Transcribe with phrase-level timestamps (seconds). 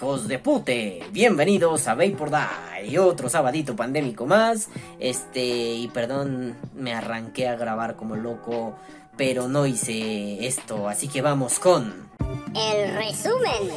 [0.00, 4.70] Hijos de pute, bienvenidos a Vapor Die, otro sabadito pandémico más.
[4.98, 8.76] Este, y perdón, me arranqué a grabar como loco,
[9.18, 12.08] pero no hice esto, así que vamos con.
[12.56, 13.74] El resumen.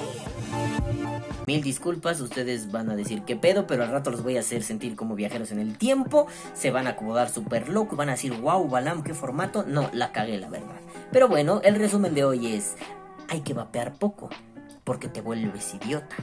[1.46, 4.64] Mil disculpas, ustedes van a decir qué pedo, pero al rato los voy a hacer
[4.64, 6.28] sentir como viajeros en el tiempo.
[6.54, 9.66] Se van a acomodar súper loco, van a decir, wow, Balam, qué formato.
[9.68, 10.80] No, la cagué, la verdad.
[11.12, 12.76] Pero bueno, el resumen de hoy es:
[13.28, 14.30] hay que vapear poco
[14.84, 16.16] porque te vuelves idiota.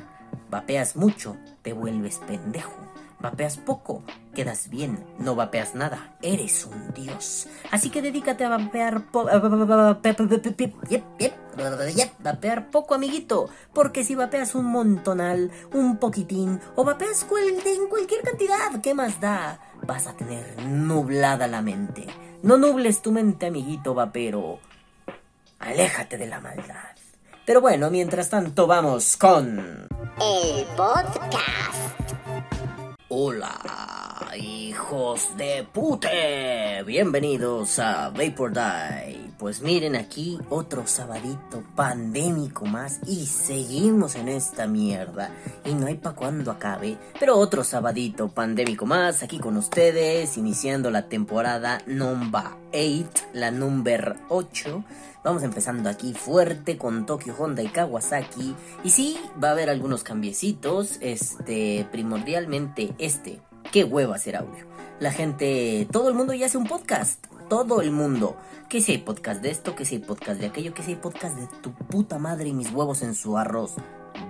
[0.50, 2.90] Vapeas mucho, te vuelves pendejo.
[3.20, 4.02] Vapeas poco,
[4.34, 5.04] quedas bien.
[5.18, 7.48] No vapeas nada, eres un dios.
[7.70, 9.28] Así que dedícate a vapear poco.
[12.94, 13.50] Amiguito.
[13.74, 19.60] Porque si vapeas un montonal, un poquitín, o vapeas en cualquier cantidad, ¿qué más da?
[19.86, 22.06] Vas a tener nublada la mente.
[22.42, 24.60] No nubles tu mente, amiguito vapero.
[25.58, 26.96] Aléjate de la maldad.
[27.50, 29.58] Pero bueno, mientras tanto vamos con...
[29.58, 32.00] El podcast.
[33.08, 33.58] Hola,
[34.36, 36.84] hijos de pute.
[36.86, 39.19] Bienvenidos a Vapor Die.
[39.40, 45.30] Pues miren aquí otro sabadito pandémico más y seguimos en esta mierda.
[45.64, 46.98] Y no hay pa' cuando acabe.
[47.18, 54.18] Pero otro sabadito pandémico más aquí con ustedes, iniciando la temporada number 8, la number
[54.28, 54.84] 8.
[55.24, 58.54] Vamos empezando aquí fuerte con Tokyo Honda y Kawasaki.
[58.84, 60.98] Y sí, va a haber algunos cambiecitos.
[61.00, 63.40] Este, primordialmente este.
[63.72, 64.69] Qué hueva hacer audio.
[65.00, 67.24] La gente, todo el mundo ya hace un podcast.
[67.48, 68.36] Todo el mundo.
[68.68, 70.96] Que si hay podcast de esto, que si hay podcast de aquello, que si hay
[70.98, 73.76] podcast de tu puta madre y mis huevos en su arroz.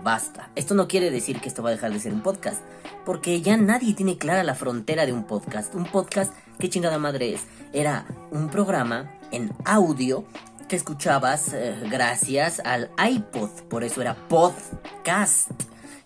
[0.05, 0.49] Basta.
[0.55, 2.63] Esto no quiere decir que esto va a dejar de ser un podcast.
[3.05, 5.75] Porque ya nadie tiene clara la frontera de un podcast.
[5.75, 7.41] Un podcast, ¿qué chingada madre es?
[7.73, 10.25] Era un programa en audio
[10.69, 15.51] que escuchabas eh, gracias al iPod, por eso era podcast.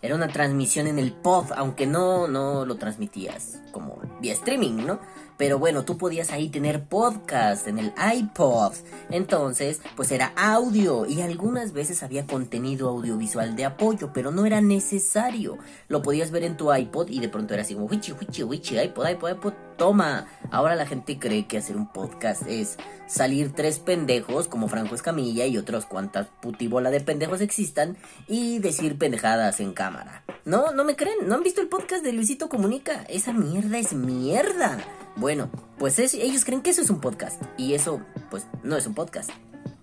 [0.05, 5.01] Era una transmisión en el pod, aunque no, no lo transmitías como vía streaming, ¿no?
[5.37, 8.75] Pero bueno, tú podías ahí tener podcast en el iPod.
[9.11, 14.61] Entonces, pues era audio y algunas veces había contenido audiovisual de apoyo, pero no era
[14.61, 15.59] necesario.
[15.89, 18.79] Lo podías ver en tu iPod y de pronto era así como, wichi, wichi, wichi,
[18.79, 20.27] iPod, iPod, iPod, toma.
[20.51, 25.47] Ahora la gente cree que hacer un podcast es salir tres pendejos como Franco Escamilla
[25.47, 27.97] y otros cuantas putibola de pendejos existan
[28.29, 30.25] y decir pendejadas en cámara.
[30.45, 33.05] No, no me creen, no han visto el podcast de Luisito Comunica.
[33.09, 34.79] Esa mierda es mierda.
[35.17, 35.49] Bueno,
[35.79, 37.41] pues ellos creen que eso es un podcast.
[37.57, 39.31] Y eso, pues, no es un podcast.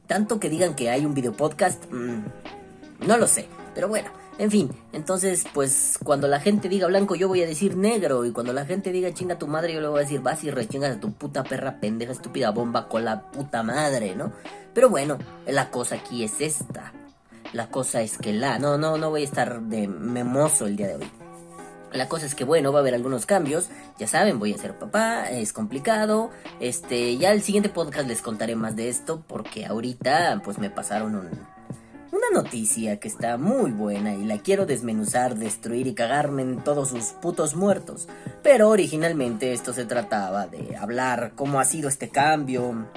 [0.07, 2.19] Tanto que digan que hay un video podcast, mmm,
[3.07, 3.47] no lo sé.
[3.73, 4.69] Pero bueno, en fin.
[4.91, 8.25] Entonces, pues, cuando la gente diga blanco, yo voy a decir negro.
[8.25, 10.51] Y cuando la gente diga chinga tu madre, yo le voy a decir vas y
[10.51, 14.33] rechingas a tu puta perra pendeja, estúpida bomba con la puta madre, ¿no?
[14.73, 15.17] Pero bueno,
[15.47, 16.91] la cosa aquí es esta.
[17.53, 18.59] La cosa es que la...
[18.59, 21.11] No, no, no voy a estar de memoso el día de hoy.
[21.93, 23.69] La cosa es que bueno, va a haber algunos cambios.
[23.99, 26.31] Ya saben, voy a ser papá, es complicado.
[26.59, 31.15] Este, ya el siguiente podcast les contaré más de esto porque ahorita pues me pasaron
[31.15, 36.89] una noticia que está muy buena y la quiero desmenuzar, destruir y cagarme en todos
[36.89, 38.07] sus putos muertos.
[38.41, 42.87] Pero originalmente esto se trataba de hablar cómo ha sido este cambio,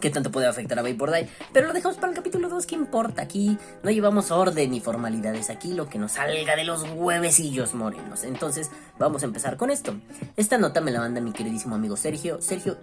[0.00, 1.28] qué tanto puede afectar a Vapor Die.
[1.52, 3.22] Pero lo dejamos para el capítulo 2, ¿qué importa?
[3.22, 8.24] Aquí no llevamos orden ni formalidades, aquí lo que nos salga de los huevecillos morenos.
[8.24, 9.94] Entonces, vamos a empezar con esto.
[10.36, 12.40] Esta nota me la manda mi queridísimo amigo Sergio.
[12.40, 12.78] Sergio,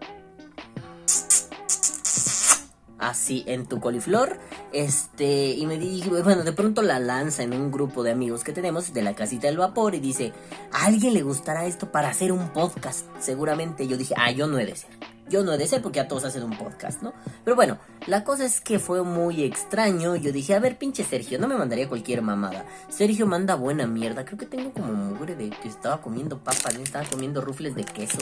[2.99, 4.37] así en tu coliflor.
[4.73, 8.53] Este, y me dije, bueno, de pronto la lanza en un grupo de amigos que
[8.53, 10.33] tenemos de la casita del vapor y dice,
[10.71, 13.05] ¿a alguien le gustará esto para hacer un podcast?
[13.19, 14.96] Seguramente yo dije, ah, yo no he de ser.
[15.29, 17.13] Yo no he de ser porque a todos hacen un podcast, ¿no?
[17.43, 20.15] Pero bueno, la cosa es que fue muy extraño.
[20.15, 22.65] Yo dije, a ver, pinche Sergio, no me mandaría cualquier mamada.
[22.89, 24.23] Sergio manda buena mierda.
[24.23, 28.19] Creo que tengo como mugre de que estaba comiendo papas, estaba comiendo rufles de queso.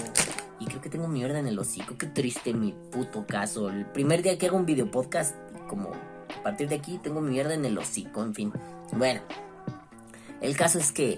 [0.60, 1.98] Y creo que tengo mierda en el hocico.
[1.98, 3.69] Qué triste mi puto caso.
[3.69, 5.36] El primer día que hago un video podcast,
[5.68, 8.54] como a partir de aquí tengo mierda en el hocico, en fin.
[8.94, 9.22] Bueno,
[10.45, 11.18] el caso es que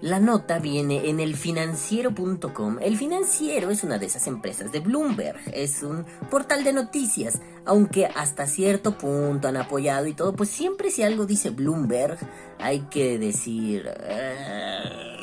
[0.00, 2.78] la nota viene en el financiero.com.
[2.80, 5.40] El financiero es una de esas empresas de Bloomberg.
[5.52, 7.40] Es un portal de noticias.
[7.64, 12.18] Aunque hasta cierto punto han apoyado y todo, pues siempre si algo dice Bloomberg,
[12.58, 13.88] hay que decir...
[14.00, 15.14] Eh,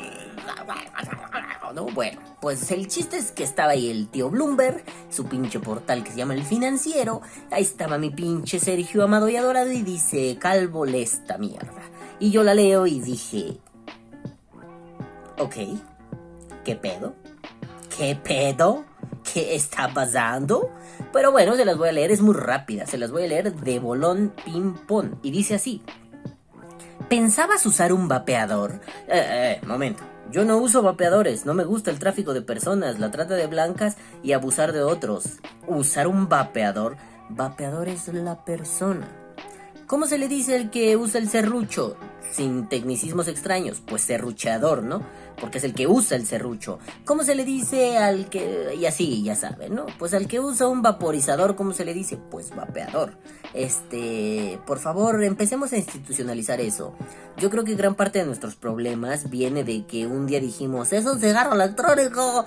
[1.94, 6.10] bueno, pues el chiste es que estaba ahí el tío Bloomberg, su pinche portal que
[6.10, 7.22] se llama El Financiero.
[7.50, 11.91] Ahí estaba mi pinche Sergio Amado y Adorado y dice, calvo esta mierda.
[12.22, 13.56] Y yo la leo y dije,
[15.40, 15.56] ok,
[16.64, 17.16] ¿qué pedo?
[17.98, 18.84] ¿Qué pedo?
[19.34, 20.70] ¿Qué está pasando?
[21.12, 23.52] Pero bueno, se las voy a leer, es muy rápida, se las voy a leer
[23.52, 25.16] de bolón ping pong.
[25.24, 25.82] Y dice así.
[27.08, 28.74] ¿Pensabas usar un vapeador?
[29.08, 30.04] Eh, eh, momento.
[30.30, 33.96] Yo no uso vapeadores, no me gusta el tráfico de personas, la trata de blancas
[34.22, 35.40] y abusar de otros.
[35.66, 36.98] Usar un vapeador,
[37.30, 39.21] vapeador es la persona.
[39.86, 41.96] ¿Cómo se le dice el que usa el serrucho?
[42.30, 45.02] Sin tecnicismos extraños, pues serrucheador, ¿no?
[45.38, 46.78] Porque es el que usa el serrucho.
[47.04, 48.74] ¿Cómo se le dice al que...
[48.74, 49.86] y así, ya saben, ¿no?
[49.98, 52.16] Pues al que usa un vaporizador, ¿cómo se le dice?
[52.16, 53.18] Pues vapeador.
[53.52, 54.58] Este...
[54.66, 56.94] Por favor, empecemos a institucionalizar eso.
[57.36, 61.04] Yo creo que gran parte de nuestros problemas viene de que un día dijimos, es
[61.04, 62.46] un cigarro electrónico.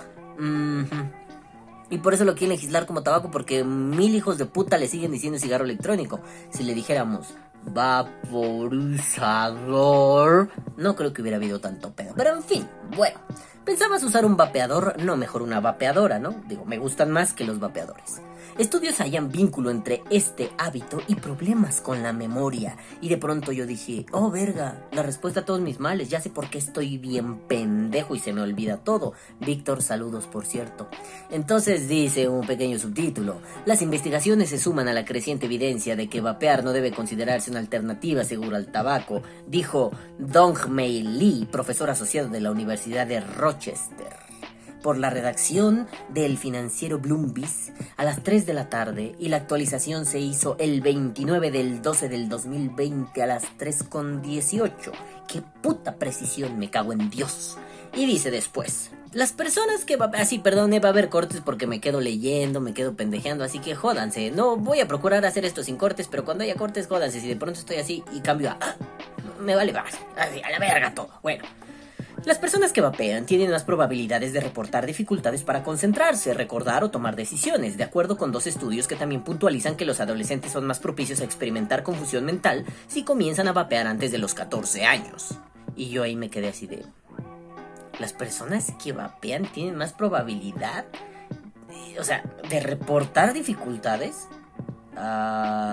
[1.90, 5.12] Y por eso lo quieren legislar como tabaco, porque mil hijos de puta le siguen
[5.12, 6.20] diciendo cigarro electrónico.
[6.50, 7.34] Si le dijéramos
[7.64, 12.14] vaporizador, no creo que hubiera habido tanto pedo.
[12.16, 13.20] Pero en fin, bueno.
[13.66, 16.30] Pensabas usar un vapeador, no mejor una vapeadora, ¿no?
[16.46, 18.22] Digo, me gustan más que los vapeadores.
[18.58, 22.76] Estudios hallan vínculo entre este hábito y problemas con la memoria.
[23.00, 26.30] Y de pronto yo dije, oh verga, la respuesta a todos mis males, ya sé
[26.30, 29.14] por qué estoy bien pendejo y se me olvida todo.
[29.40, 30.88] Víctor, saludos por cierto.
[31.28, 36.20] Entonces dice un pequeño subtítulo, las investigaciones se suman a la creciente evidencia de que
[36.20, 42.28] vapear no debe considerarse una alternativa segura al tabaco, dijo Dong Mei Lee, profesor asociado
[42.28, 43.55] de la Universidad de Rochester
[44.82, 50.06] por la redacción del financiero Bloombies a las 3 de la tarde y la actualización
[50.06, 54.70] se hizo el 29 del 12 del 2020 a las 3.18.
[55.26, 56.58] ¡Qué puta precisión!
[56.58, 57.58] Me cago en Dios.
[57.94, 59.98] Y dice después, las personas que.
[60.14, 63.58] Así, ah, perdone, va a haber cortes porque me quedo leyendo, me quedo pendejeando, así
[63.58, 64.30] que jódanse.
[64.30, 67.20] No voy a procurar hacer esto sin cortes, pero cuando haya cortes, jódanse.
[67.20, 68.58] Si de pronto estoy así y cambio a...
[68.60, 68.76] Ah,
[69.40, 69.94] me vale más.
[70.16, 71.08] a la verga todo.
[71.22, 71.44] Bueno.
[72.26, 77.14] Las personas que vapean tienen más probabilidades de reportar dificultades para concentrarse, recordar o tomar
[77.14, 81.20] decisiones, de acuerdo con dos estudios que también puntualizan que los adolescentes son más propicios
[81.20, 85.38] a experimentar confusión mental si comienzan a vapear antes de los 14 años.
[85.76, 86.84] Y yo ahí me quedé así de...
[88.00, 90.84] Las personas que vapean tienen más probabilidad,
[91.96, 94.26] o sea, de reportar dificultades.
[94.96, 95.68] Ah,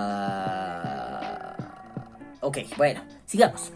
[2.40, 3.72] ok, bueno, sigamos.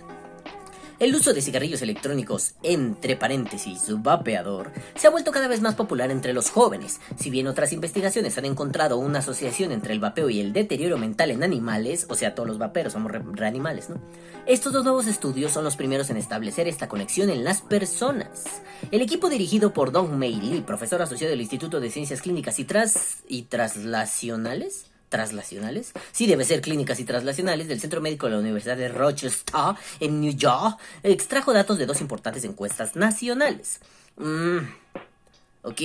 [1.01, 6.11] El uso de cigarrillos electrónicos, entre paréntesis, vapeador, se ha vuelto cada vez más popular
[6.11, 7.01] entre los jóvenes.
[7.17, 11.31] Si bien otras investigaciones han encontrado una asociación entre el vapeo y el deterioro mental
[11.31, 14.01] en animales, o sea, todos los vaperos somos reanimales, ¿no?
[14.45, 18.43] Estos dos nuevos estudios son los primeros en establecer esta conexión en las personas.
[18.91, 22.65] El equipo dirigido por Dong Mei Lee, profesor asociado del Instituto de Ciencias Clínicas y,
[22.65, 25.93] Tras y Traslacionales, traslacionales.
[26.13, 29.55] Sí, debe ser clínicas y traslacionales del Centro Médico de la Universidad de Rochester
[30.01, 30.79] en New York.
[31.03, 33.81] Extrajo datos de dos importantes encuestas nacionales.
[34.17, 34.59] Mm,
[35.63, 35.81] ok,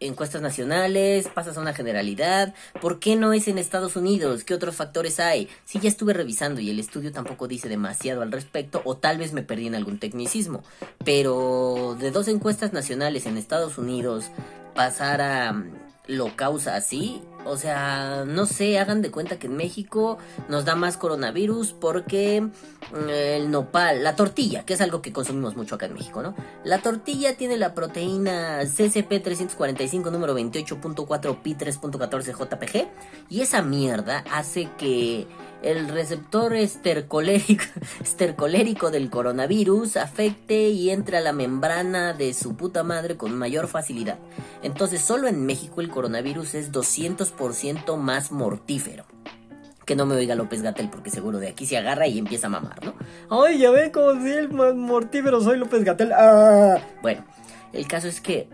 [0.00, 2.54] encuestas nacionales, pasas a una generalidad.
[2.80, 4.44] ¿Por qué no es en Estados Unidos?
[4.44, 5.48] ¿Qué otros factores hay?
[5.64, 9.32] Sí, ya estuve revisando y el estudio tampoco dice demasiado al respecto, o tal vez
[9.32, 10.62] me perdí en algún tecnicismo.
[11.04, 14.26] Pero de dos encuestas nacionales en Estados Unidos,
[14.74, 15.64] pasar a
[16.08, 17.22] lo causa así.
[17.44, 20.18] O sea, no sé, hagan de cuenta que en México
[20.48, 25.56] nos da más coronavirus porque mm, el nopal, la tortilla, que es algo que consumimos
[25.56, 26.34] mucho acá en México, ¿no?
[26.64, 32.88] La tortilla tiene la proteína CCP345 número 28.4 pi 3.14 JPG
[33.30, 35.26] y esa mierda hace que
[35.62, 37.64] el receptor estercolérico,
[38.00, 43.68] estercolérico del coronavirus afecte y entre a la membrana de su puta madre con mayor
[43.68, 44.18] facilidad.
[44.62, 49.04] Entonces, solo en México el coronavirus es 200% más mortífero.
[49.84, 52.50] Que no me oiga López Gatel porque seguro de aquí se agarra y empieza a
[52.50, 52.94] mamar, ¿no?
[53.30, 56.12] Ay, ya ve como si el más mortífero soy López Gatel.
[56.12, 56.78] Ah.
[57.00, 57.24] Bueno,
[57.72, 58.48] el caso es que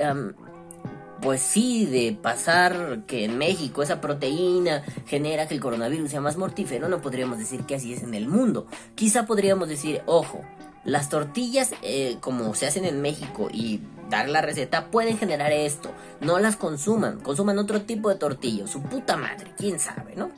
[1.21, 6.37] pues sí, de pasar que en México esa proteína genera que el coronavirus sea más
[6.37, 8.67] mortífero, no podríamos decir que así es en el mundo.
[8.95, 10.43] Quizá podríamos decir, ojo,
[10.85, 13.81] las tortillas eh, como se hacen en México y
[14.11, 15.91] dar la receta pueden generar esto.
[16.21, 20.31] No las consuman, consuman otro tipo de tortillas, su puta madre, quién sabe, ¿no?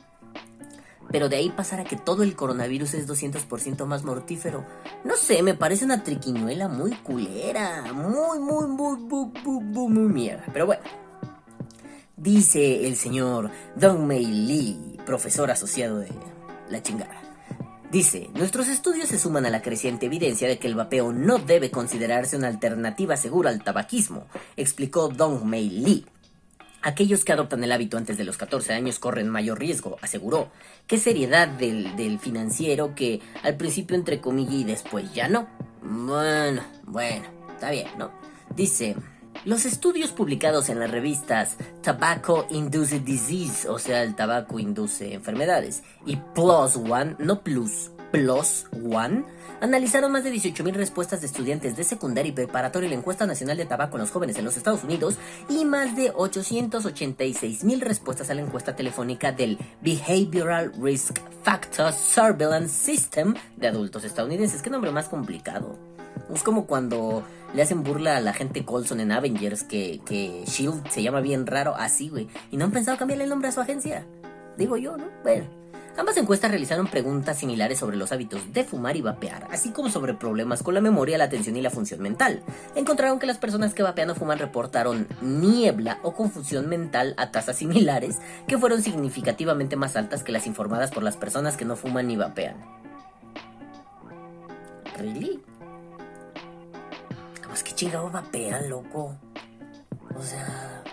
[1.11, 4.65] Pero de ahí pasar a que todo el coronavirus es 200% más mortífero.
[5.03, 7.93] No sé, me parece una triquiñuela muy culera.
[7.93, 10.45] Muy, muy, muy, muy, muy, muy, muy mierda.
[10.51, 10.83] Pero bueno.
[12.17, 16.09] Dice el señor Dong Mei Lee, profesor asociado de
[16.67, 17.21] la chingada.
[17.91, 21.71] Dice, nuestros estudios se suman a la creciente evidencia de que el vapeo no debe
[21.71, 24.25] considerarse una alternativa segura al tabaquismo,
[24.57, 26.05] explicó Dong Mei Lee.
[26.87, 30.51] Aquellos que adoptan el hábito antes de los 14 años corren mayor riesgo, aseguró.
[30.87, 35.49] Qué seriedad del, financiero que al principio entre comillas y después ya no.
[35.81, 38.11] Bueno, bueno, está bien, ¿no?
[38.55, 38.95] Dice,
[39.43, 45.83] los estudios publicados en las revistas Tobacco Induced Disease, o sea, el tabaco induce enfermedades,
[46.05, 49.25] y Plus One, no Plus, Plus One
[49.61, 53.57] analizaron más de 18.000 respuestas de estudiantes de secundaria y preparatoria en la encuesta nacional
[53.57, 55.17] de tabaco en los jóvenes en los Estados Unidos
[55.49, 63.33] y más de 886.000 respuestas a la encuesta telefónica del Behavioral Risk Factor Surveillance System
[63.55, 64.61] de adultos estadounidenses.
[64.61, 65.77] Qué nombre más complicado.
[66.33, 67.23] Es como cuando
[67.53, 71.47] le hacen burla a la gente Colson en Avengers que, que Shield se llama bien
[71.47, 72.27] raro así, güey.
[72.51, 74.05] Y no han pensado cambiarle el nombre a su agencia.
[74.57, 75.05] Digo yo, ¿no?
[75.23, 75.56] Bueno.
[75.97, 80.13] Ambas encuestas realizaron preguntas similares sobre los hábitos de fumar y vapear, así como sobre
[80.13, 82.43] problemas con la memoria, la atención y la función mental.
[82.75, 87.57] Encontraron que las personas que vapean o fuman reportaron niebla o confusión mental a tasas
[87.57, 92.07] similares, que fueron significativamente más altas que las informadas por las personas que no fuman
[92.07, 92.57] ni vapean.
[94.99, 95.41] ¿Really?
[97.41, 99.15] ¿Cómo es que chingado vapean, loco?
[100.15, 100.83] O sea...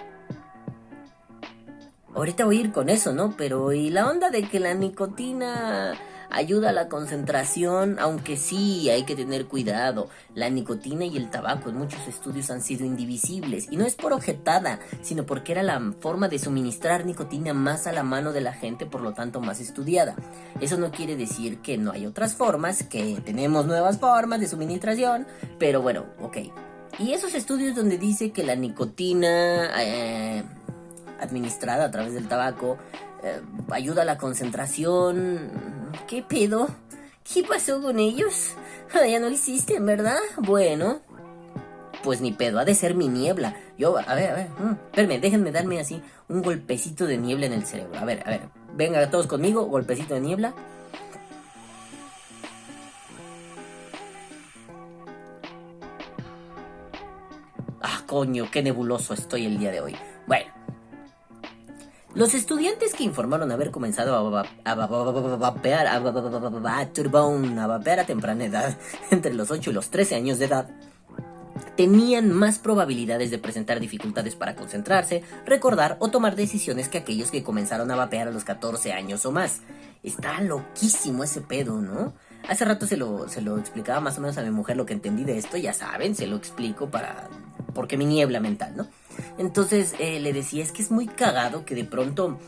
[2.14, 3.35] Ahorita voy a ir con eso, ¿no?
[3.37, 5.94] Pero y la onda de que la nicotina
[6.30, 10.09] ayuda a la concentración, aunque sí hay que tener cuidado.
[10.35, 13.68] La nicotina y el tabaco en muchos estudios han sido indivisibles.
[13.71, 17.92] Y no es por objetada, sino porque era la forma de suministrar nicotina más a
[17.92, 20.16] la mano de la gente, por lo tanto más estudiada.
[20.61, 25.26] Eso no quiere decir que no hay otras formas, que tenemos nuevas formas de suministración,
[25.59, 26.38] pero bueno, ok.
[26.99, 29.71] Y esos estudios donde dice que la nicotina...
[29.83, 30.44] Eh,
[31.21, 32.78] administrada a través del tabaco,
[33.23, 33.40] eh,
[33.71, 35.50] ayuda a la concentración.
[36.06, 36.68] ¿Qué pedo?
[37.25, 38.54] ¿Qué pasó con ellos?
[38.94, 40.18] Ya no hiciste, ¿verdad?
[40.37, 41.00] Bueno.
[42.02, 43.56] Pues ni pedo, ha de ser mi niebla.
[43.78, 47.64] Yo, a ver, a ver, mm, déjenme darme así un golpecito de niebla en el
[47.64, 47.99] cerebro.
[47.99, 48.42] A ver, a ver,
[48.75, 50.54] venga todos conmigo, golpecito de niebla.
[57.80, 59.97] Ah, coño, qué nebuloso estoy el día de hoy.
[60.26, 60.52] Bueno,
[62.14, 64.47] los estudiantes que informaron haber comenzado a,
[65.37, 65.87] vapear
[67.99, 68.78] a, temprana edad,
[69.11, 70.68] entre los 8 y los 13 años de edad,
[71.76, 77.42] tenían más probabilidades de presentar dificultades para concentrarse, recordar o tomar decisiones que aquellos que
[77.42, 79.61] comenzaron a vapear a los 14 años o más.
[80.02, 82.14] Está loquísimo ese pedo, ¿no?
[82.49, 84.92] Hace rato se lo, se lo explicaba más o menos a mi mujer lo que
[84.92, 87.28] entendí de esto, ya saben, se lo explico para...
[87.73, 88.87] porque mi niebla mental, ¿no?
[89.38, 92.38] Entonces eh, le decía, es que es muy cagado que de pronto...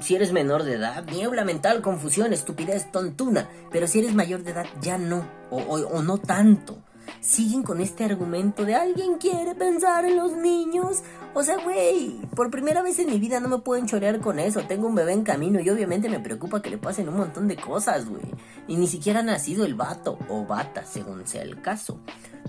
[0.00, 3.48] si eres menor de edad, niebla mental, confusión, estupidez, tontuna.
[3.70, 5.26] Pero si eres mayor de edad, ya no.
[5.50, 6.78] o no tanto
[7.20, 11.02] siguen con este argumento de alguien quiere pensar en los niños.
[11.34, 14.62] O sea, güey, por primera vez en mi vida no me pueden chorear con eso.
[14.62, 17.56] Tengo un bebé en camino y obviamente me preocupa que le pasen un montón de
[17.56, 18.22] cosas, güey.
[18.66, 21.98] Y ni siquiera ha nacido el vato o bata, según sea el caso.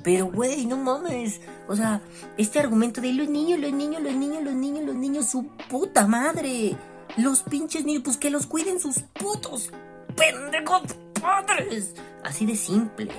[0.04, 1.42] Pero, güey, no mames.
[1.68, 2.02] O sea,
[2.38, 6.08] este argumento de los niños, los niños, los niños, los niños, los niños, su puta
[6.08, 6.76] madre.
[7.18, 9.72] Los pinches niños, pues que los cuiden sus putos
[10.16, 10.84] pendejos
[11.20, 11.94] padres.
[12.24, 13.12] Así de simple.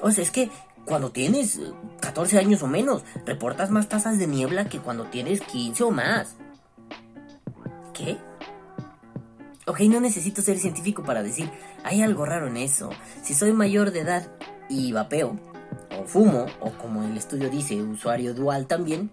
[0.00, 0.50] O sea, es que
[0.90, 1.60] cuando tienes
[2.00, 5.92] 14 eh, años o menos, reportas más tasas de niebla que cuando tienes 15 o
[5.92, 6.34] más.
[7.94, 8.18] ¿Qué?
[9.68, 11.48] Ok, no necesito ser científico para decir,
[11.84, 12.90] hay algo raro en eso.
[13.22, 14.32] Si soy mayor de edad
[14.68, 15.38] y vapeo,
[15.96, 19.12] o fumo, o como el estudio dice, usuario dual también,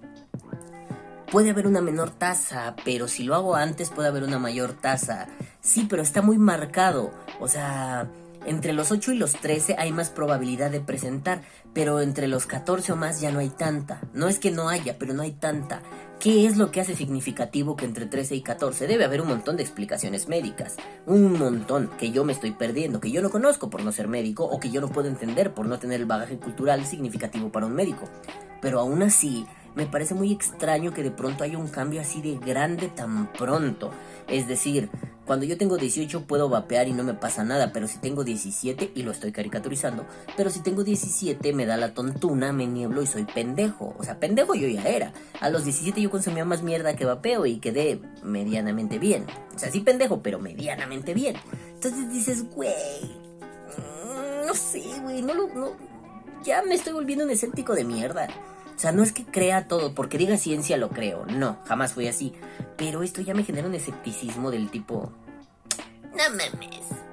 [1.31, 5.27] puede haber una menor tasa, pero si lo hago antes puede haber una mayor tasa.
[5.61, 7.11] Sí, pero está muy marcado.
[7.39, 8.09] O sea,
[8.47, 11.41] entre los 8 y los 13 hay más probabilidad de presentar,
[11.73, 14.01] pero entre los 14 o más ya no hay tanta.
[14.13, 15.81] No es que no haya, pero no hay tanta.
[16.19, 18.87] ¿Qué es lo que hace significativo que entre 13 y 14?
[18.87, 20.77] Debe haber un montón de explicaciones médicas.
[21.05, 24.45] Un montón que yo me estoy perdiendo, que yo no conozco por no ser médico
[24.45, 27.73] o que yo no puedo entender por no tener el bagaje cultural significativo para un
[27.73, 28.09] médico.
[28.61, 29.45] Pero aún así,
[29.77, 33.91] me parece muy extraño que de pronto haya un cambio así de grande tan pronto.
[34.27, 34.89] Es decir,
[35.27, 38.93] cuando yo tengo 18 puedo vapear y no me pasa nada, pero si tengo 17,
[38.95, 40.05] y lo estoy caricaturizando,
[40.37, 43.93] pero si tengo 17 me da la tontuna, me nieblo y soy pendejo.
[43.99, 45.11] O sea, pendejo yo ya era.
[45.41, 49.25] A los 17 yo consumía más mierda que vapeo y quedé medianamente bien.
[49.53, 51.35] O sea, sí pendejo, pero medianamente bien.
[51.73, 55.75] Entonces dices, güey, mm, no sé, güey, no lo...
[56.47, 58.29] ya me estoy volviendo un escéptico de mierda.
[58.75, 61.25] O sea, no es que crea todo, porque diga ciencia lo creo.
[61.25, 62.33] No, jamás fui así.
[62.77, 65.11] Pero esto ya me genera un escepticismo del tipo...
[66.11, 67.06] No mames.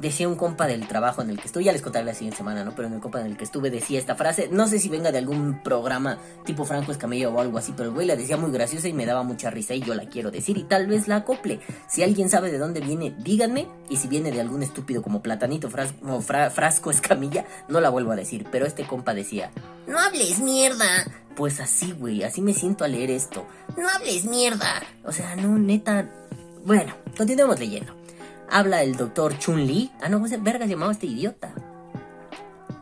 [0.00, 2.64] Decía un compa del trabajo en el que estuve, ya les contaré la siguiente semana,
[2.64, 2.74] ¿no?
[2.74, 5.12] Pero en el compa en el que estuve decía esta frase, no sé si venga
[5.12, 8.50] de algún programa tipo Franco Escamilla o algo así, pero el güey la decía muy
[8.50, 11.16] graciosa y me daba mucha risa y yo la quiero decir y tal vez la
[11.16, 11.60] acople.
[11.86, 15.68] Si alguien sabe de dónde viene, díganme, y si viene de algún estúpido como Platanito
[15.68, 19.50] Frasco, Frasco Escamilla, no la vuelvo a decir, pero este compa decía,
[19.86, 20.86] no hables mierda.
[21.36, 23.46] Pues así, güey, así me siento al leer esto.
[23.76, 24.82] No hables mierda.
[25.04, 26.08] O sea, no, neta.
[26.64, 27.99] Bueno, continuemos leyendo.
[28.50, 29.90] Habla el doctor Chun Li.
[30.00, 31.52] Ah, no, ¿cómo se verga llamaba este idiota?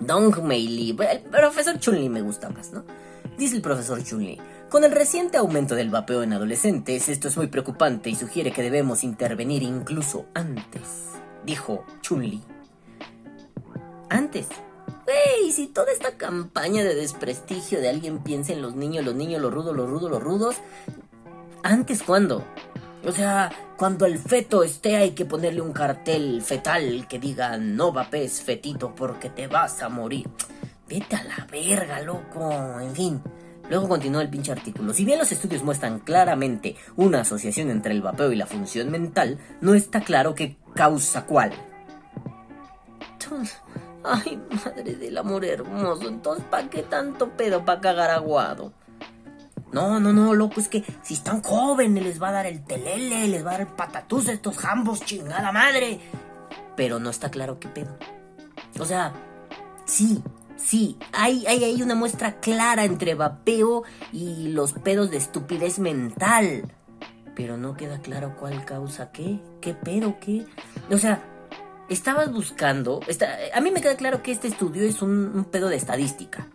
[0.00, 0.96] Dong Mei Li.
[0.98, 2.84] El profesor Chun Li me gusta más, ¿no?
[3.36, 4.38] Dice el profesor Chun Li.
[4.68, 8.62] Con el reciente aumento del vapeo en adolescentes, esto es muy preocupante y sugiere que
[8.62, 10.82] debemos intervenir incluso antes,
[11.44, 12.42] dijo Chun Li.
[14.10, 14.46] Antes.
[15.06, 19.40] Wey, si toda esta campaña de desprestigio de alguien piensa en los niños, los niños,
[19.40, 20.56] los rudos, los rudos, los rudos,
[21.62, 22.44] ¿antes cuándo?
[23.04, 27.92] O sea, cuando el feto esté hay que ponerle un cartel fetal que diga no
[27.92, 30.28] vapes fetito porque te vas a morir.
[30.88, 32.80] Vete a la verga, loco.
[32.80, 33.22] En fin.
[33.70, 34.94] Luego continúa el pinche artículo.
[34.94, 39.38] Si bien los estudios muestran claramente una asociación entre el vapeo y la función mental,
[39.60, 41.52] no está claro qué causa cuál.
[44.04, 46.08] Ay, madre del amor hermoso.
[46.08, 48.72] Entonces, ¿para qué tanto pedo para cagar aguado?
[49.72, 53.28] No, no, no, loco, es que si están jóvenes les va a dar el telele,
[53.28, 56.00] les va a dar el patatús a estos jambos, chingada madre.
[56.76, 57.96] Pero no está claro qué pedo.
[58.78, 59.12] O sea,
[59.84, 60.22] sí,
[60.56, 63.82] sí, hay, hay, hay una muestra clara entre vapeo
[64.12, 66.72] y los pedos de estupidez mental.
[67.34, 70.46] Pero no queda claro cuál causa qué, qué pedo, qué.
[70.90, 71.22] O sea,
[71.88, 73.00] estabas buscando.
[73.54, 76.48] a mí me queda claro que este estudio es un pedo de estadística.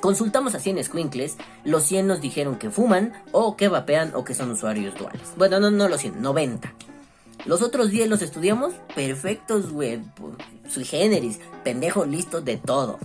[0.00, 4.34] Consultamos a 100 squinkles, los 100 nos dijeron que fuman, o que vapean, o que
[4.34, 5.22] son usuarios duales.
[5.36, 6.72] Bueno, no, no los 100, 90.
[7.44, 10.00] Los otros 10 los estudiamos, perfectos, güey,
[10.68, 12.98] sui generis, pendejos listos de todo.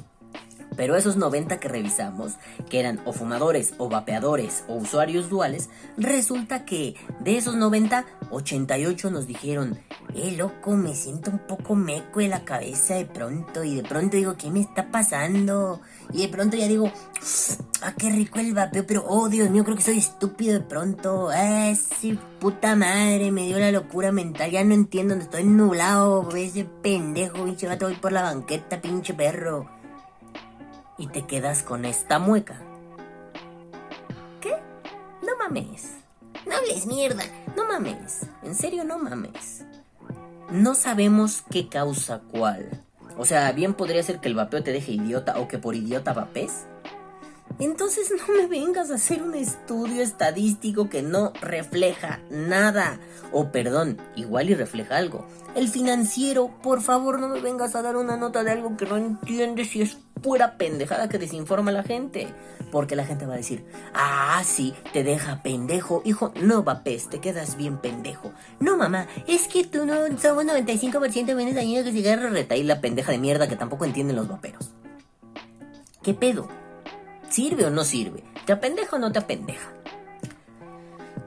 [0.76, 2.34] Pero esos 90 que revisamos,
[2.70, 9.12] que eran o fumadores, o vapeadores, o usuarios duales, resulta que de esos 90, 88
[9.12, 9.78] nos dijeron,
[10.16, 14.16] eh, loco, me siento un poco meco en la cabeza de pronto, y de pronto
[14.16, 15.82] digo, ¿qué me está pasando?
[16.14, 16.92] Y de pronto ya digo,
[17.82, 21.30] ah, qué rico el vapeo, pero oh, Dios mío, creo que soy estúpido de pronto.
[21.34, 26.64] Ah, sí, puta madre, me dio la locura mental, ya no entiendo, estoy nublado, ese
[26.64, 29.81] pendejo, pinche gato, voy por la banqueta, pinche perro
[31.02, 32.62] y te quedas con esta mueca.
[34.40, 34.56] ¿Qué?
[35.24, 35.96] No mames.
[36.46, 37.24] No hables mierda.
[37.58, 38.28] No mames.
[38.44, 39.66] En serio, no mames.
[40.52, 42.70] No sabemos qué causa cuál.
[43.18, 46.14] O sea, bien podría ser que el vapeo te deje idiota o que por idiota
[46.14, 46.68] vapes.
[47.60, 53.00] Entonces no me vengas a hacer un estudio estadístico que no refleja nada.
[53.32, 55.28] O perdón, igual y refleja algo.
[55.54, 58.98] El financiero, por favor no me vengas a dar una nota de algo que no
[58.98, 62.34] entiendes si es pura pendejada que desinforma a la gente.
[62.72, 66.02] Porque la gente va a decir, ah, sí, te deja pendejo.
[66.06, 68.32] Hijo, no vapes, te quedas bien pendejo.
[68.60, 72.82] No, mamá, es que tú no somos 95% menos dañino que cigarro reta y la
[72.82, 74.72] pendeja de mierda que tampoco entienden los vaperos.
[76.02, 76.48] ¿Qué pedo?
[77.32, 78.26] ¿Sirve o no sirve?
[78.46, 79.72] ¿Te apendeja o no te apendeja?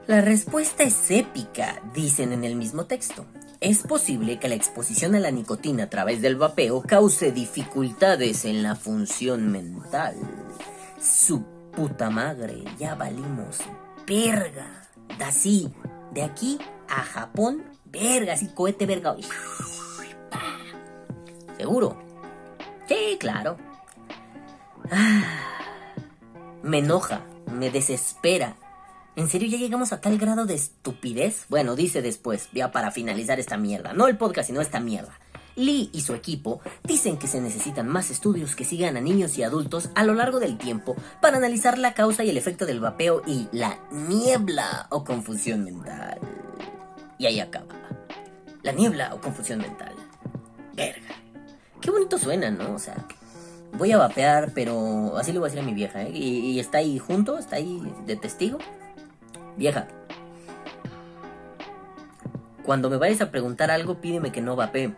[0.05, 3.25] La respuesta es épica, dicen en el mismo texto.
[3.59, 8.61] Es posible que la exposición a la nicotina a través del vapeo cause dificultades en
[8.61, 10.15] la función mental.
[11.01, 13.57] Su puta madre, ya valimos.
[14.05, 14.87] Verga.
[15.25, 15.73] Así,
[16.11, 19.15] de aquí a Japón, verga, así cohete verga.
[21.57, 21.97] ¿Seguro?
[22.87, 23.57] Sí, claro.
[24.91, 25.54] Ah,
[26.65, 27.21] me enoja,
[27.53, 28.55] me desespera.
[29.15, 31.45] ¿En serio ya llegamos a tal grado de estupidez?
[31.47, 35.19] Bueno, dice después, ya para finalizar esta mierda, no el podcast, sino esta mierda.
[35.55, 39.43] Lee y su equipo dicen que se necesitan más estudios que sigan a niños y
[39.43, 43.21] adultos a lo largo del tiempo para analizar la causa y el efecto del vapeo
[43.27, 46.19] y la niebla o confusión mental.
[47.19, 47.75] Y ahí acaba.
[48.63, 49.93] La niebla o confusión mental.
[50.73, 51.15] Verga.
[51.79, 52.73] Qué bonito suena, ¿no?
[52.73, 53.05] O sea,
[53.77, 56.11] voy a vapear, pero así le voy a decir a mi vieja, ¿eh?
[56.11, 58.57] Y, está ahí junto, está ahí de testigo.
[59.57, 59.87] Vieja,
[62.63, 64.93] cuando me vayas a preguntar algo, pídeme que no vapee.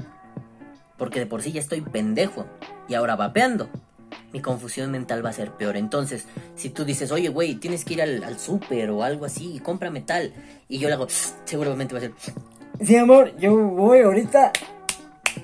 [0.97, 2.45] Porque de por sí ya estoy pendejo.
[2.87, 3.69] Y ahora vapeando.
[4.33, 5.77] Mi confusión mental va a ser peor.
[5.77, 9.59] Entonces, si tú dices, oye, güey, tienes que ir al, al súper o algo así,
[9.59, 10.33] cómprame tal.
[10.67, 11.07] Y yo le hago,
[11.45, 12.13] seguramente va a ser,
[12.81, 14.51] sí, amor, yo voy ahorita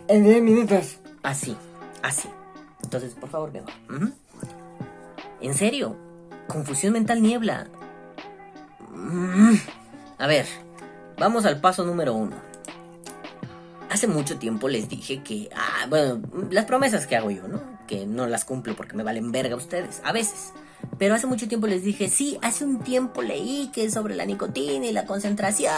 [0.07, 0.97] en 10 minutos.
[1.21, 1.55] Así,
[2.01, 2.29] así.
[2.93, 3.73] Entonces, por favor, venga.
[5.41, 5.97] En serio,
[6.47, 7.67] confusión mental niebla.
[8.91, 9.55] Mm.
[10.19, 10.45] A ver,
[11.17, 12.35] vamos al paso número uno.
[13.89, 17.61] Hace mucho tiempo les dije que, ah, bueno, las promesas que hago yo, ¿no?
[17.87, 20.53] Que no las cumplo porque me valen verga ustedes, a veces.
[20.97, 24.25] Pero hace mucho tiempo les dije, sí, hace un tiempo leí que es sobre la
[24.25, 25.73] nicotina y la concentración.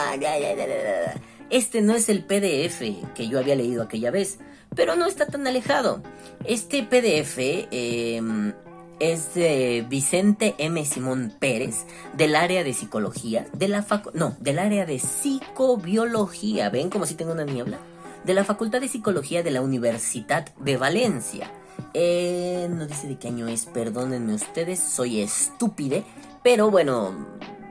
[1.50, 2.80] Este no es el PDF
[3.14, 4.38] que yo había leído aquella vez,
[4.74, 6.02] pero no está tan alejado.
[6.44, 7.38] Este PDF
[7.70, 8.52] em,
[8.98, 10.84] es de Vicente M.
[10.84, 11.84] Simón Pérez,
[12.16, 16.68] del área de psicología, de la facu no, del área de psicobiología.
[16.70, 17.78] ¿Ven como si tengo una niebla?
[18.24, 21.50] De la Facultad de Psicología de la Universidad de Valencia.
[21.94, 26.04] Eh, no dice de qué año es, perdónenme ustedes, soy estúpide,
[26.42, 27.14] pero bueno,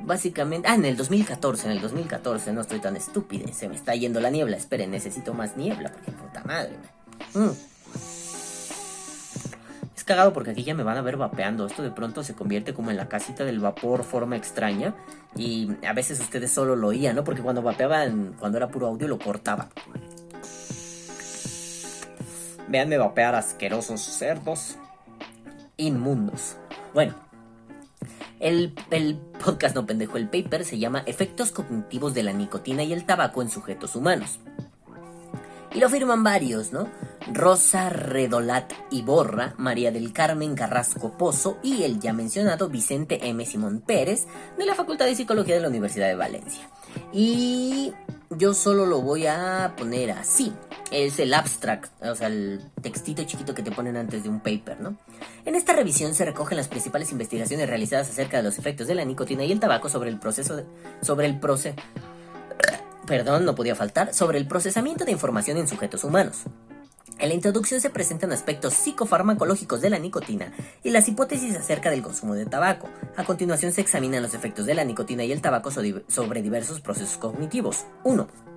[0.03, 0.67] básicamente...
[0.67, 4.19] Ah, en el 2014, en el 2014, no estoy tan estúpide, se me está yendo
[4.19, 6.75] la niebla, esperen, necesito más niebla, porque puta madre.
[7.33, 7.51] Mm.
[9.95, 12.73] Es cagado porque aquí ya me van a ver vapeando, esto de pronto se convierte
[12.73, 14.95] como en la casita del vapor, forma extraña,
[15.35, 17.23] y a veces ustedes solo lo oían, ¿no?
[17.23, 19.69] Porque cuando vapeaban, cuando era puro audio, lo cortaba.
[22.67, 24.75] Veanme vapear asquerosos cerdos
[25.77, 26.55] inmundos.
[26.93, 27.15] Bueno,
[28.39, 32.93] el, el, podcast no pendejo, el paper se llama Efectos cognitivos de la nicotina y
[32.93, 34.39] el tabaco en sujetos humanos.
[35.73, 36.87] Y lo firman varios, ¿no?
[37.27, 43.45] Rosa Redolat Iborra, María del Carmen Carrasco Pozo y el ya mencionado Vicente M.
[43.45, 44.25] Simón Pérez
[44.57, 46.69] de la Facultad de Psicología de la Universidad de Valencia.
[47.13, 47.93] Y
[48.29, 50.53] yo solo lo voy a poner así.
[50.91, 54.79] Es el abstract, o sea, el textito chiquito que te ponen antes de un paper,
[54.79, 54.97] ¿no?
[55.43, 59.03] En esta revisión se recogen las principales investigaciones realizadas acerca de los efectos de la
[59.03, 60.65] nicotina y el tabaco sobre el proceso de,
[61.01, 61.75] sobre el proceso
[63.05, 66.43] perdón, no podía faltar, sobre el procesamiento de información en sujetos humanos.
[67.19, 70.51] En la introducción se presentan aspectos psicofarmacológicos de la nicotina
[70.83, 72.89] y las hipótesis acerca del consumo de tabaco.
[73.15, 77.17] A continuación se examinan los efectos de la nicotina y el tabaco sobre diversos procesos
[77.17, 77.85] cognitivos.
[78.03, 78.55] 1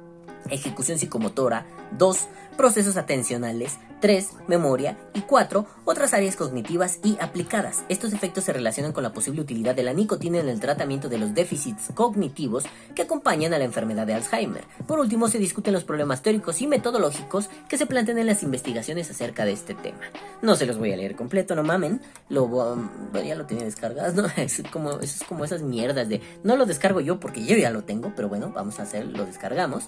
[0.50, 2.28] ejecución psicomotora, 2.
[2.59, 4.31] Procesos atencionales, 3.
[4.49, 5.64] memoria y 4.
[5.85, 7.85] otras áreas cognitivas y aplicadas.
[7.88, 11.18] Estos efectos se relacionan con la posible utilidad de la nicotina en el tratamiento de
[11.18, 12.64] los déficits cognitivos
[12.97, 14.64] que acompañan a la enfermedad de Alzheimer.
[14.88, 19.09] Por último, se discuten los problemas teóricos y metodológicos que se plantean en las investigaciones
[19.09, 20.01] acerca de este tema.
[20.42, 22.01] No se los voy a leer completo, no mamen.
[22.29, 22.49] Lo
[23.25, 24.29] ya lo tenía descargado, ¿no?
[24.37, 27.85] Es como, es como esas mierdas de no lo descargo yo porque yo ya lo
[27.85, 29.85] tengo, pero bueno, vamos a hacer, lo descargamos.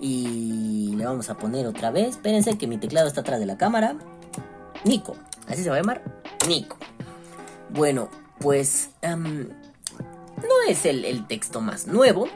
[0.00, 2.10] Y le vamos a poner otra vez.
[2.10, 3.96] Espérense que mi teclado está atrás de la cámara.
[4.84, 5.16] Nico.
[5.46, 6.02] Así se va a llamar.
[6.46, 6.76] Nico.
[7.70, 8.08] Bueno,
[8.38, 8.90] pues...
[9.02, 9.48] no
[10.68, 12.28] es el, el texto más nuevo.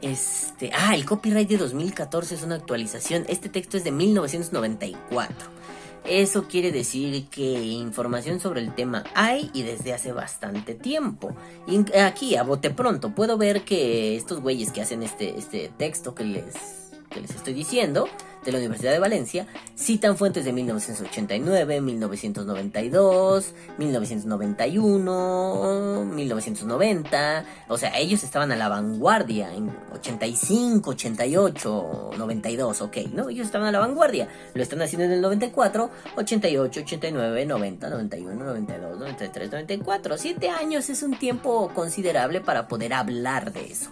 [0.00, 3.24] Este, ah, el copyright de 2014 es una actualización.
[3.28, 5.57] Este texto es de 1994.
[6.08, 11.36] Eso quiere decir que información sobre el tema hay y desde hace bastante tiempo.
[11.66, 16.14] Y aquí, a bote pronto, puedo ver que estos güeyes que hacen este, este texto
[16.14, 16.54] que les,
[17.10, 18.08] que les estoy diciendo
[18.44, 27.44] de la Universidad de Valencia citan fuentes de 1989, 1992, 1991, 1990.
[27.68, 33.28] O sea, ellos estaban a la vanguardia en 85, 88, 92, ok, ¿no?
[33.28, 34.28] Ellos estaban a la vanguardia.
[34.54, 40.18] Lo están haciendo en el 94, 88, 89, 90, 91, 92, 93, 94.
[40.18, 43.90] Siete años es un tiempo considerable para poder hablar de eso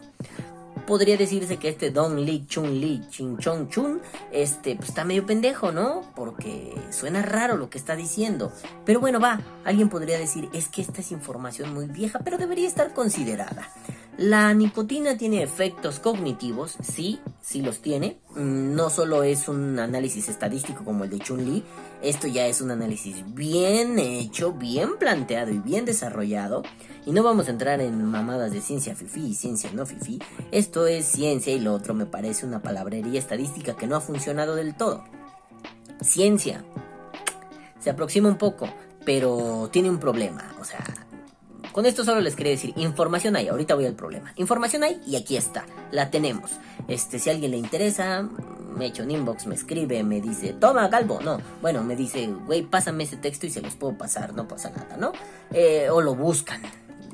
[0.87, 4.01] podría decirse que este Don Lee Chun Lee Chin Chong Chun,
[4.33, 6.03] este, pues está medio pendejo, ¿no?
[6.15, 8.53] Porque suena raro lo que está diciendo.
[8.85, 12.69] Pero bueno, va, alguien podría decir, es que esta es información muy vieja, pero debería
[12.69, 13.69] estar considerada.
[14.19, 18.17] La nicotina tiene efectos cognitivos, sí, sí los tiene.
[18.35, 21.63] Mm, no solo es un análisis estadístico como el de Chun-Li,
[22.03, 26.63] esto ya es un análisis bien hecho, bien planteado y bien desarrollado.
[27.05, 30.19] Y no vamos a entrar en mamadas de ciencia fifi y ciencia no fifi.
[30.51, 34.57] Esto es ciencia y lo otro me parece una palabrería estadística que no ha funcionado
[34.57, 35.05] del todo.
[36.01, 36.65] Ciencia.
[37.81, 38.67] Se aproxima un poco,
[39.05, 40.55] pero tiene un problema.
[40.59, 40.85] O sea,
[41.77, 44.33] con esto solo les quería decir, información hay, ahorita voy al problema.
[44.37, 46.53] Información hay y aquí está, la tenemos.
[46.89, 48.23] Este, si a alguien le interesa,
[48.75, 51.21] me echa un inbox, me escribe, me dice, toma, Calvo.
[51.21, 54.71] No, bueno, me dice, güey, pásame ese texto y se los puedo pasar, no pasa
[54.71, 55.13] nada, ¿no?
[55.53, 56.63] Eh, o lo buscan,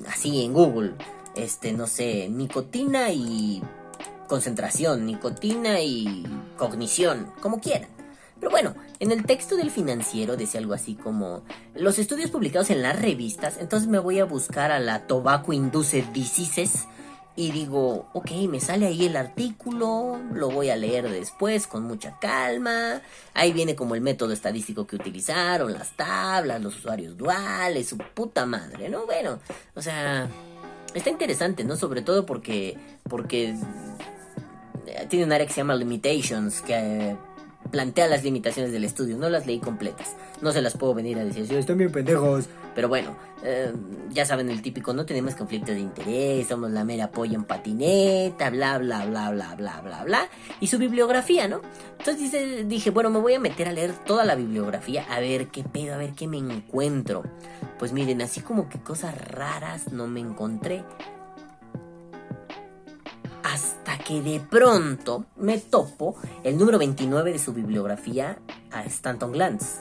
[0.07, 0.93] así en Google.
[1.35, 3.61] Este, no sé, nicotina y
[4.29, 6.25] concentración, nicotina y
[6.57, 7.89] cognición, como quieran.
[8.43, 11.45] Pero bueno, en el texto del financiero decía algo así como
[11.77, 16.07] los estudios publicados en las revistas, entonces me voy a buscar a la Tobacco Induced
[16.07, 16.89] Diseases
[17.37, 22.19] y digo, ok, me sale ahí el artículo, lo voy a leer después con mucha
[22.19, 23.01] calma.
[23.33, 28.45] Ahí viene como el método estadístico que utilizaron, las tablas, los usuarios duales, su puta
[28.45, 29.07] madre, ¿no?
[29.07, 29.39] Bueno,
[29.77, 30.29] o sea,
[30.95, 31.77] está interesante, ¿no?
[31.77, 32.77] Sobre todo porque,
[33.09, 33.55] porque
[35.09, 37.17] tiene un área que se llama Limitations, que
[37.71, 40.15] plantea las limitaciones del estudio, no las leí completas.
[40.41, 42.49] No se las puedo venir a decir, "Sí, Están bien pendejos.
[42.75, 43.73] pero bueno, eh,
[44.11, 48.51] ya saben el típico, no tenemos conflicto de interés, somos la mera apoyo en patineta,
[48.51, 50.29] bla, bla, bla, bla, bla, bla, bla.
[50.61, 51.61] Y su bibliografía, ¿no?
[51.99, 55.65] Entonces dije, bueno, me voy a meter a leer toda la bibliografía, a ver qué
[55.65, 57.23] pedo, a ver qué me encuentro.
[57.79, 60.85] Pues miren, así como que cosas raras no me encontré.
[63.43, 68.39] Hasta que de pronto me topo el número 29 de su bibliografía
[68.71, 69.81] a Stanton Glantz.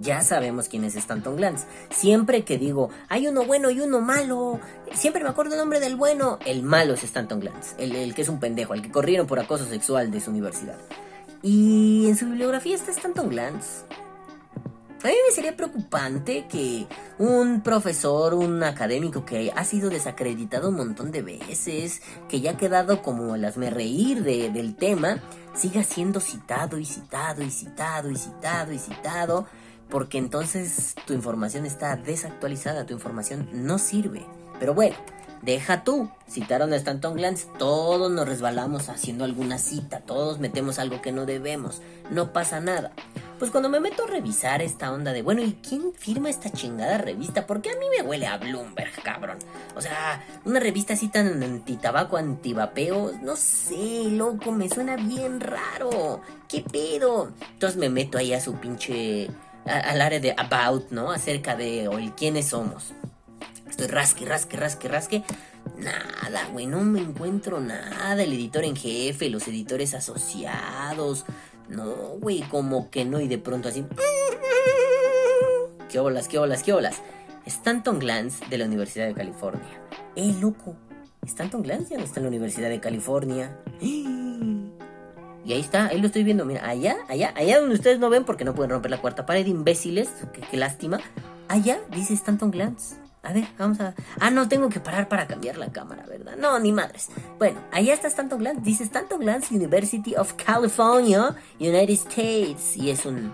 [0.00, 1.64] Ya sabemos quién es Stanton Glantz.
[1.90, 4.60] Siempre que digo, hay uno bueno y uno malo,
[4.92, 6.38] siempre me acuerdo el nombre del bueno.
[6.44, 9.38] El malo es Stanton Glantz, el, el que es un pendejo, el que corrieron por
[9.38, 10.76] acoso sexual de su universidad.
[11.42, 13.84] Y en su bibliografía está Stanton Glantz.
[15.04, 16.86] A mí me sería preocupante que
[17.18, 22.56] un profesor, un académico que ha sido desacreditado un montón de veces, que ya ha
[22.56, 25.18] quedado como el hazme reír de- del tema,
[25.54, 29.46] siga siendo citado y citado y citado y citado y citado,
[29.90, 34.24] porque entonces tu información está desactualizada, tu información no sirve.
[34.58, 34.96] Pero bueno,
[35.44, 41.02] deja tú, citaron a Stanton Glantz, todos nos resbalamos haciendo alguna cita, todos metemos algo
[41.02, 42.92] que no debemos, no pasa nada.
[43.38, 46.98] Pues cuando me meto a revisar esta onda de, bueno, ¿y quién firma esta chingada
[46.98, 47.46] revista?
[47.46, 49.38] Porque a mí me huele a Bloomberg, cabrón.
[49.76, 56.22] O sea, una revista así tan antitabaco, antivapeo, no sé, loco, me suena bien raro.
[56.48, 57.32] ¿Qué pedo?
[57.52, 59.28] Entonces me meto ahí a su pinche,
[59.66, 61.10] al área de About, ¿no?
[61.10, 62.94] Acerca de, o el quiénes somos.
[63.74, 65.22] Estoy rasque, rasque, rasque, rasque.
[65.78, 68.22] Nada, güey, no me encuentro nada.
[68.22, 71.24] El editor en jefe, los editores asociados.
[71.68, 73.18] No, güey, como que no.
[73.18, 73.84] Y de pronto así.
[75.90, 77.02] ¿Qué olas, qué olas, qué olas?
[77.46, 79.82] Stanton Glantz de la Universidad de California.
[80.14, 80.76] ¡Eh, loco!
[81.26, 83.58] Stanton Glantz ya no está en la Universidad de California.
[83.80, 86.44] Y ahí está, ahí lo estoy viendo.
[86.44, 89.44] Mira, allá, allá, allá donde ustedes no ven porque no pueden romper la cuarta pared,
[89.46, 90.10] imbéciles.
[90.48, 91.00] Qué, lástima.
[91.48, 92.98] Allá dice Stanton Glantz.
[93.24, 93.94] A ver, vamos a.
[94.20, 96.36] Ah, no, tengo que parar para cambiar la cámara, ¿verdad?
[96.36, 97.08] No, ni madres.
[97.38, 98.62] Bueno, allá está Stanton Glantz.
[98.62, 102.76] Dice Stanton Glantz University of California, United States.
[102.76, 103.32] Y es un.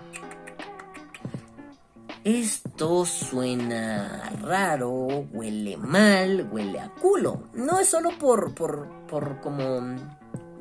[2.23, 4.91] Esto suena raro,
[5.31, 7.43] huele mal, huele a culo.
[7.53, 9.97] No es solo por, por, por como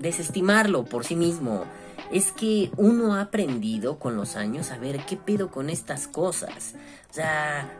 [0.00, 1.64] desestimarlo por sí mismo.
[2.10, 6.74] Es que uno ha aprendido con los años a ver qué pedo con estas cosas.
[7.10, 7.70] O sea,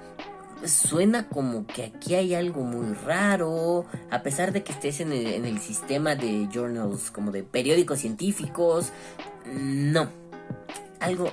[0.64, 5.26] suena como que aquí hay algo muy raro, a pesar de que estés en el,
[5.26, 8.92] en el sistema de journals, como de periódicos científicos.
[9.52, 10.08] No.
[11.00, 11.32] Algo,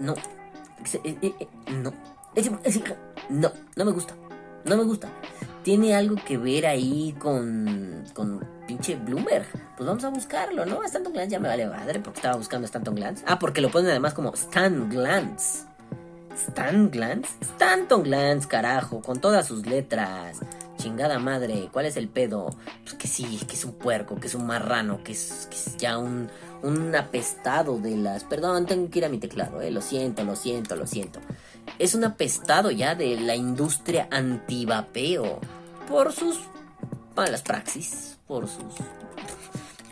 [0.00, 0.14] no.
[1.82, 1.92] No.
[3.28, 4.14] No, no me gusta.
[4.64, 5.08] No me gusta.
[5.62, 8.04] Tiene algo que ver ahí con.
[8.14, 9.46] con pinche Bloomberg.
[9.76, 10.82] Pues vamos a buscarlo, ¿no?
[10.82, 13.22] Stanton Glantz ya me vale madre porque estaba buscando Stanton Glantz.
[13.26, 15.67] Ah, porque lo ponen además como Stan Glantz.
[16.46, 17.28] ¿Stan Glantz?
[17.40, 20.38] Stanton Glantz, carajo, con todas sus letras.
[20.76, 22.54] Chingada madre, ¿cuál es el pedo?
[22.84, 25.76] Pues que sí, que es un puerco, que es un marrano, que es, que es
[25.76, 26.30] ya un,
[26.62, 28.22] un apestado de las...
[28.22, 29.72] Perdón, tengo que ir a mi teclado, eh.
[29.72, 31.18] Lo siento, lo siento, lo siento.
[31.78, 35.40] Es un apestado ya de la industria antivapeo.
[35.88, 36.38] Por sus
[37.16, 38.74] malas praxis, por sus...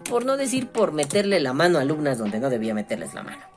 [0.09, 3.56] Por no decir por meterle la mano a alumnas donde no debía meterles la mano.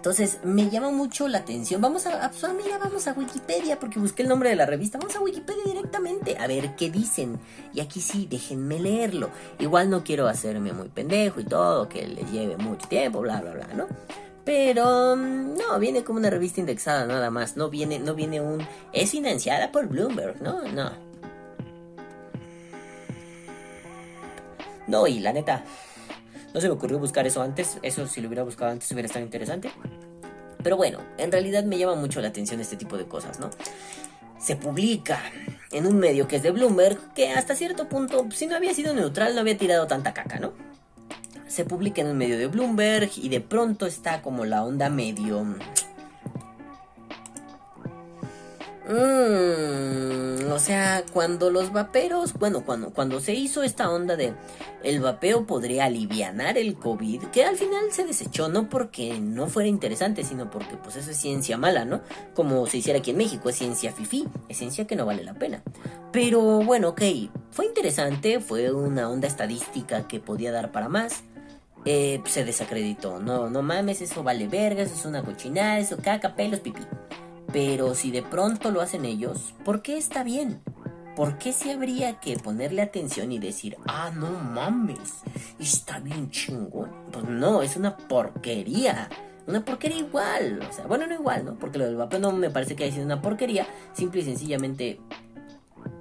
[0.00, 1.82] Entonces me llama mucho la atención.
[1.82, 4.64] Vamos a, a- pues, ah, mira, vamos a Wikipedia porque busqué el nombre de la
[4.64, 4.96] revista.
[4.96, 7.38] Vamos a Wikipedia directamente a ver qué dicen.
[7.74, 9.28] Y aquí sí, déjenme leerlo.
[9.58, 13.50] Igual no quiero hacerme muy pendejo y todo, que les lleve mucho tiempo, bla, bla,
[13.52, 13.88] bla, ¿no?
[14.42, 17.58] Pero mm, no, viene como una revista indexada nada más.
[17.58, 18.66] No viene, no viene un.
[18.94, 20.62] Es financiada por Bloomberg, ¿no?
[20.62, 20.92] No.
[24.86, 25.62] No, y la neta,
[26.52, 27.78] no se me ocurrió buscar eso antes.
[27.82, 29.70] Eso si lo hubiera buscado antes hubiera estado interesante.
[30.62, 33.50] Pero bueno, en realidad me llama mucho la atención este tipo de cosas, ¿no?
[34.38, 35.20] Se publica
[35.70, 38.94] en un medio que es de Bloomberg, que hasta cierto punto, si no había sido
[38.94, 40.52] neutral, no había tirado tanta caca, ¿no?
[41.46, 45.44] Se publica en un medio de Bloomberg y de pronto está como la onda medio...
[48.88, 54.32] Mm, o sea, cuando los vaperos, bueno, cuando, cuando se hizo esta onda de
[54.82, 59.68] el vapeo podría alivianar el COVID, que al final se desechó, no porque no fuera
[59.68, 62.00] interesante, sino porque pues eso es ciencia mala, ¿no?
[62.34, 65.34] Como se hiciera aquí en México, es ciencia fifí, es ciencia que no vale la
[65.34, 65.62] pena.
[66.10, 67.02] Pero bueno, ok,
[67.50, 71.22] fue interesante, fue una onda estadística que podía dar para más.
[71.84, 76.34] Eh, se desacreditó, no, no mames, eso vale verga, eso es una cochinada, eso caca,
[76.34, 76.82] pelos, pipí.
[77.52, 80.62] Pero si de pronto lo hacen ellos, ¿por qué está bien?
[81.20, 85.20] ¿por qué se habría que ponerle atención y decir, ah, no mames,
[85.58, 86.90] está bien chingón?
[87.12, 89.10] Pues no, es una porquería.
[89.46, 90.60] Una porquería igual.
[90.66, 91.56] O sea, bueno, no igual, ¿no?
[91.56, 93.66] Porque lo del vapeo no me parece que haya sido una porquería.
[93.92, 94.98] Simple y sencillamente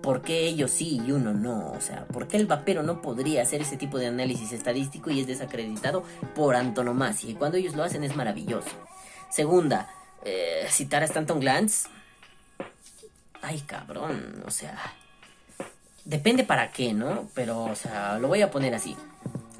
[0.01, 1.71] ¿por qué ellos sí y uno no?
[1.71, 5.19] O sea, ¿por qué el vapero no podría hacer ese tipo de análisis estadístico y
[5.19, 7.29] es desacreditado por antonomasia?
[7.29, 8.69] Y cuando ellos lo hacen es maravilloso.
[9.29, 9.89] Segunda,
[10.23, 11.85] eh, citar a Stanton Glantz.
[13.41, 14.95] Ay, cabrón, o sea...
[16.05, 17.29] Depende para qué, ¿no?
[17.35, 18.95] Pero, o sea, lo voy a poner así.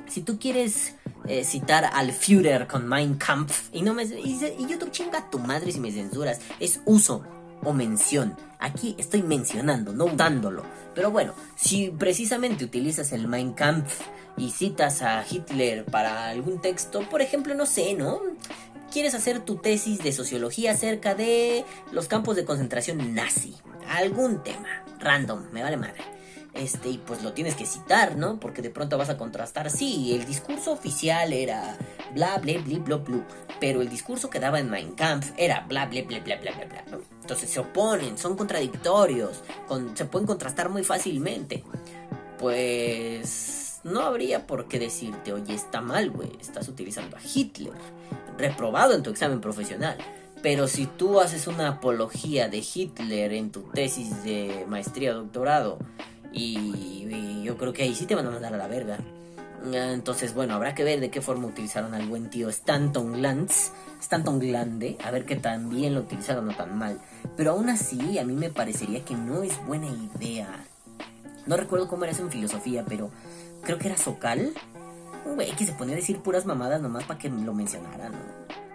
[0.08, 0.96] Si tú quieres
[1.28, 5.30] eh, citar al Führer con Mein Kampf y no me y, y yo te chinga
[5.30, 7.24] tu madre si me censuras, es uso
[7.64, 8.36] o mención.
[8.58, 10.64] Aquí estoy mencionando, no dándolo.
[10.96, 14.02] Pero bueno, si precisamente utilizas el Mein Kampf
[14.36, 18.22] y citas a Hitler para algún texto, por ejemplo, no sé, ¿no?
[18.92, 23.56] Quieres hacer tu tesis de sociología acerca de los campos de concentración nazi.
[23.88, 26.04] Algún tema, random, me vale madre.
[26.54, 28.40] Este, y pues lo tienes que citar, ¿no?
[28.40, 29.70] Porque de pronto vas a contrastar.
[29.70, 31.78] Sí, el discurso oficial era
[32.14, 33.28] bla, bla, bla, bla, bla.
[33.60, 36.66] Pero el discurso que daba en Mein Kampf era bla, bla, bla, bla, bla, bla,
[36.66, 37.00] bla.
[37.22, 39.44] Entonces se oponen, son contradictorios,
[39.94, 41.64] se pueden contrastar muy fácilmente.
[42.40, 47.74] Pues no habría por qué decirte, oye, está mal, güey, estás utilizando a Hitler,
[48.40, 49.98] reprobado en tu examen profesional.
[50.42, 55.78] Pero si tú haces una apología de Hitler en tu tesis de maestría o doctorado,
[56.32, 59.00] y, yo creo que ahí sí te van a mandar a la verga.
[59.74, 64.40] Entonces, bueno, habrá que ver de qué forma utilizaron al buen tío Stanton Glantz, Stanton
[64.40, 67.00] Glande, a ver que también lo utilizaron no tan mal.
[67.36, 70.66] Pero aún así, a mí me parecería que no es buena idea.
[71.46, 73.10] No recuerdo cómo era eso en filosofía, pero
[73.64, 74.54] creo que era Socal.
[75.26, 78.14] Un güey que se ponía a decir puras mamadas nomás para que lo mencionaran,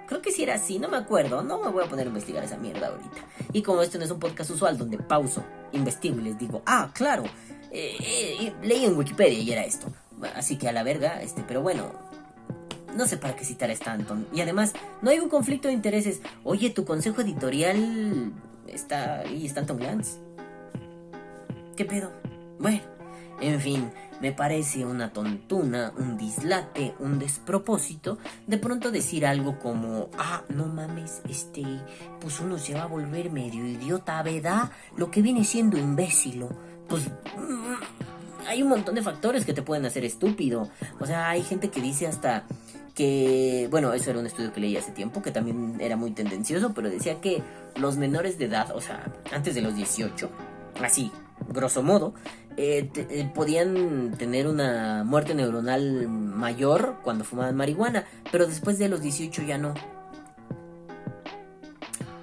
[0.06, 1.42] Creo que si era así, no me acuerdo.
[1.42, 3.22] No me voy a poner a investigar esa mierda ahorita.
[3.52, 6.90] Y como esto no es un podcast usual donde pauso, investigo y les digo, ah,
[6.92, 7.24] claro,
[7.70, 9.86] eh, eh, leí en Wikipedia y era esto.
[10.34, 11.90] Así que a la verga, este, pero bueno,
[12.96, 14.26] no sé para qué citar a Stanton.
[14.32, 16.20] Y además, no hay un conflicto de intereses.
[16.44, 18.32] Oye, tu consejo editorial
[18.68, 20.18] está ahí, Stanton Glantz.
[21.76, 22.10] ¿Qué pedo?
[22.58, 22.80] Bueno,
[23.40, 30.08] en fin, me parece una tontuna, un dislate, un despropósito de pronto decir algo como,
[30.18, 31.64] ah, no mames, este,
[32.20, 34.70] pues uno se va a volver medio idiota, ¿verdad?
[34.96, 36.48] Lo que viene siendo imbécilo
[36.88, 40.68] pues mm, hay un montón de factores que te pueden hacer estúpido.
[41.00, 42.44] O sea, hay gente que dice hasta
[42.94, 46.72] que, bueno, eso era un estudio que leí hace tiempo, que también era muy tendencioso,
[46.74, 47.42] pero decía que
[47.76, 50.30] los menores de edad, o sea, antes de los 18,
[50.82, 51.10] así,
[51.48, 52.14] grosso modo,
[52.56, 59.00] eh, eh, podían tener una muerte neuronal mayor cuando fumaban marihuana, pero después de los
[59.00, 59.74] 18 ya no.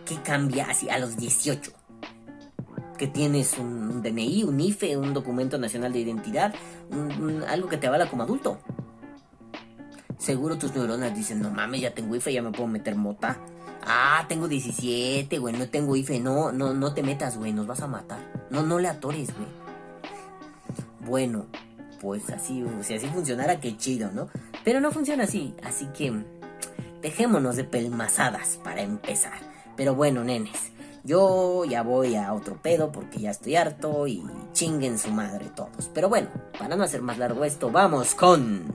[0.06, 1.72] ¿Qué cambia así a los 18?
[3.02, 6.54] que tienes un DNI, un IFE, un documento nacional de identidad,
[7.48, 8.60] algo que te avala como adulto.
[10.20, 13.40] Seguro tus neuronas dicen, no mames, ya tengo IFE, ya me puedo meter mota.
[13.86, 17.82] Ah, tengo 17, güey, no tengo IFE, no, no, no te metas, güey, nos vas
[17.82, 18.20] a matar.
[18.50, 19.50] No, no le atores, güey.
[21.00, 21.48] Bueno,
[22.00, 24.30] pues así, si así funcionara, qué chido, ¿no?
[24.64, 26.14] Pero no funciona así, así que
[27.02, 29.40] dejémonos de pelmazadas para empezar.
[29.76, 30.72] Pero bueno, nenes,
[31.04, 35.90] yo ya voy a otro pedo porque ya estoy harto y chinguen su madre todos.
[35.94, 38.74] Pero bueno, para no hacer más largo esto, vamos con...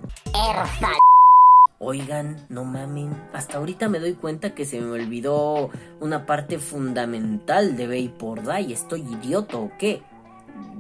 [1.79, 5.69] Oigan, no mamen, hasta ahorita me doy cuenta que se me olvidó
[6.01, 10.01] una parte fundamental de Vapor y ¿Estoy idiota o qué?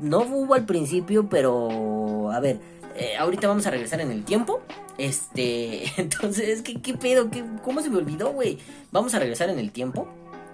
[0.00, 2.30] No hubo al principio, pero...
[2.32, 2.60] A ver,
[2.96, 4.62] eh, ahorita vamos a regresar en el tiempo.
[4.96, 7.30] Este, entonces, ¿qué, qué pedo?
[7.30, 8.58] ¿Qué, ¿Cómo se me olvidó, güey?
[8.90, 10.08] Vamos a regresar en el tiempo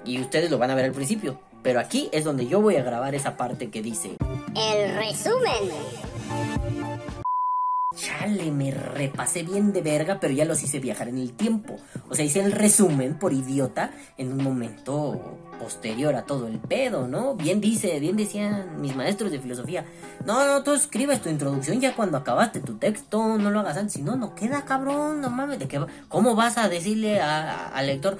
[0.05, 1.39] y ustedes lo van a ver al principio.
[1.63, 4.17] Pero aquí es donde yo voy a grabar esa parte que dice...
[4.57, 5.71] El resumen.
[8.03, 11.77] Chale, me repasé bien de verga, pero ya los hice viajar en el tiempo.
[12.09, 17.07] O sea, hice el resumen por idiota en un momento posterior a todo el pedo,
[17.07, 17.37] ¿no?
[17.37, 19.85] Bien dice, bien decían mis maestros de filosofía.
[20.27, 23.93] No, no, tú escribes tu introducción ya cuando acabaste tu texto, no lo hagas antes,
[23.93, 28.19] si no, no queda cabrón, no mames, ¿de qué ¿Cómo vas a decirle al lector,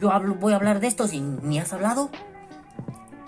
[0.00, 2.10] yo voy a hablar de esto si ni has hablado.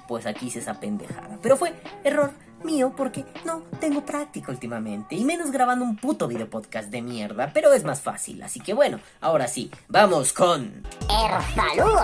[0.07, 1.41] Pues aquí hice esa pendejada.
[1.43, 1.75] Pero fue
[2.05, 2.31] error
[2.65, 5.15] mío porque no tengo práctica últimamente.
[5.15, 7.51] Y menos grabando un puto video podcast de mierda.
[7.53, 8.43] Pero es más fácil.
[8.43, 10.83] Así que bueno, ahora sí, vamos con...
[11.09, 12.03] El saludo.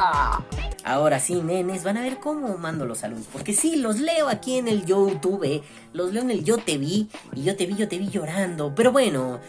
[0.84, 3.26] Ahora sí, nenes, van a ver cómo mando los saludos.
[3.32, 5.62] Porque sí, los leo aquí en el YouTube.
[5.92, 7.08] Los leo en el Yo Te Vi.
[7.34, 8.74] Y yo te vi, yo te vi llorando.
[8.74, 9.40] Pero bueno,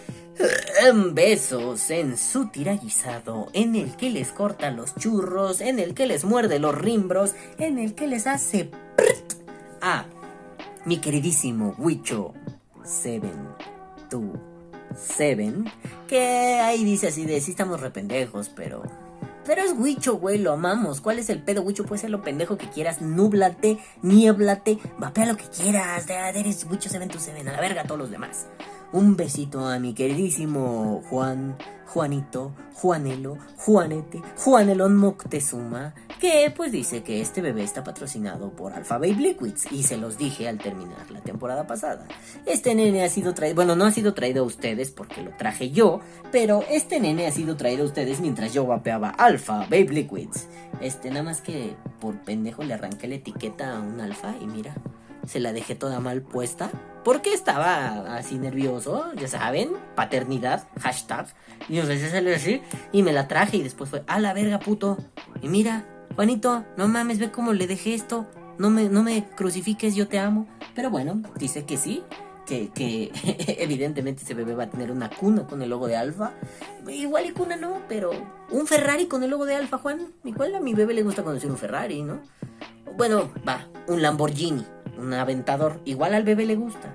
[1.13, 6.25] Besos en su tirallizado, en el que les corta los churros, en el que les
[6.25, 8.69] muerde los rimbros, en el que les hace
[9.81, 10.05] a
[10.85, 12.33] mi queridísimo Wicho
[12.83, 15.53] 727,
[16.07, 18.83] que ahí dice así de, sí estamos rependejos, pero...
[19.45, 21.01] Pero es Wicho, güey, lo amamos.
[21.01, 21.85] ¿Cuál es el pedo, Wicho?
[21.85, 26.07] Puede ser lo pendejo que quieras, núblate, niéblate, vapea lo que quieras.
[26.07, 28.47] De, eres Wicho 727, a la verga a todos los demás.
[28.95, 37.19] Un besito a mi queridísimo Juan, Juanito, Juanelo, Juanete, Juanelón Moctezuma, que pues dice que
[37.19, 41.19] este bebé está patrocinado por Alpha Babe Liquids y se los dije al terminar la
[41.19, 42.07] temporada pasada.
[42.45, 45.71] Este nene ha sido traído, bueno, no ha sido traído a ustedes porque lo traje
[45.71, 45.99] yo,
[46.31, 50.47] pero este nene ha sido traído a ustedes mientras yo vapeaba Alpha Babe Liquids.
[50.79, 54.73] Este, nada más que por pendejo le arranqué la etiqueta a un alfa y mira,
[55.27, 56.71] se la dejé toda mal puesta.
[57.03, 61.27] Porque estaba así nervioso, ya saben, paternidad, hashtag.
[61.69, 62.61] Y sé si salió así.
[62.91, 64.97] Y me la traje y después fue, a la verga, puto.
[65.43, 68.25] Y mira, Juanito, no mames, ve cómo le dejé esto.
[68.57, 70.47] No me, no me crucifiques, yo te amo.
[70.73, 72.03] Pero bueno, dice que sí.
[72.47, 73.11] Que, que
[73.59, 76.33] evidentemente ese bebé va a tener una cuna con el logo de Alfa.
[76.87, 78.11] Igual y cuna no, pero
[78.49, 80.11] un Ferrari con el logo de Alfa, Juan.
[80.23, 82.19] Igual a mi bebé le gusta conocer un Ferrari, ¿no?
[82.97, 84.65] Bueno, va, un Lamborghini
[84.97, 85.79] un aventador.
[85.85, 86.93] Igual al bebé le gusta.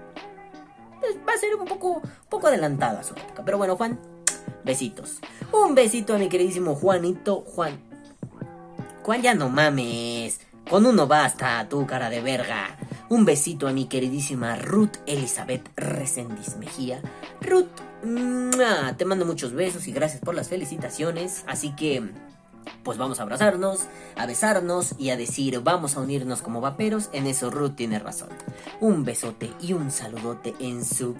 [1.01, 3.42] Pues va a ser un poco, poco adelantada su época.
[3.44, 3.98] Pero bueno, Juan,
[4.64, 5.18] besitos.
[5.53, 7.40] Un besito a mi queridísimo Juanito.
[7.40, 7.80] Juan.
[9.03, 10.40] Juan, ya no mames.
[10.68, 12.76] Con uno basta, tu cara de verga.
[13.09, 17.03] Un besito a mi queridísima Ruth Elizabeth Resendiz Mejía.
[17.40, 17.66] Ruth,
[18.96, 21.42] te mando muchos besos y gracias por las felicitaciones.
[21.48, 22.09] Así que
[22.83, 27.11] pues vamos a abrazarnos, a besarnos y a decir vamos a unirnos como vaperos.
[27.12, 28.31] En eso Ruth tiene razón.
[28.81, 31.16] Un besote y un saludote en su...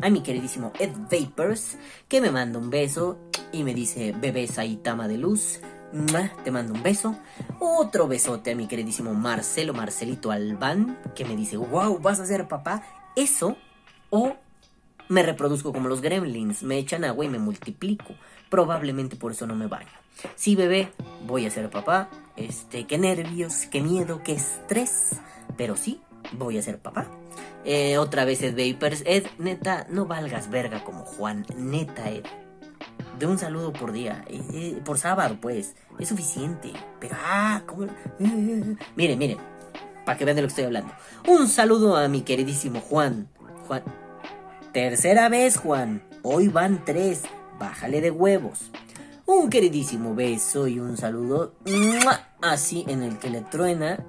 [0.00, 1.76] A mi queridísimo Ed Vapors,
[2.08, 3.18] que me manda un beso
[3.50, 5.60] y me dice bebé Saitama de luz.
[6.44, 7.16] Te mando un beso.
[7.58, 12.46] Otro besote a mi queridísimo Marcelo Marcelito Albán, que me dice, wow, vas a ser
[12.46, 12.82] papá.
[13.16, 13.56] Eso
[14.10, 14.36] o
[15.08, 18.14] me reproduzco como los gremlins, me echan agua y me multiplico.
[18.48, 19.88] Probablemente por eso no me baño.
[20.34, 20.90] Sí, bebé,
[21.26, 22.08] voy a ser papá.
[22.36, 25.16] Este, qué nervios, qué miedo, qué estrés.
[25.56, 26.00] Pero sí,
[26.32, 27.06] voy a ser papá.
[27.64, 29.02] Eh, otra vez Ed Vapers.
[29.06, 31.44] Ed, neta, no valgas verga como Juan.
[31.56, 32.24] Neta, Ed.
[33.18, 34.24] De un saludo por día.
[34.28, 35.74] Eh, eh, por sábado, pues.
[35.98, 36.72] Es suficiente.
[37.00, 37.86] Pero, ah, ¿cómo?
[38.96, 39.38] miren, miren.
[40.04, 40.92] Para que vean de lo que estoy hablando.
[41.26, 43.28] Un saludo a mi queridísimo Juan.
[43.66, 43.82] Juan.
[44.72, 46.02] Tercera vez, Juan.
[46.22, 47.22] Hoy van tres.
[47.58, 48.70] Bájale de huevos
[49.28, 51.52] un queridísimo beso y un saludo
[52.40, 54.02] así en el que le truena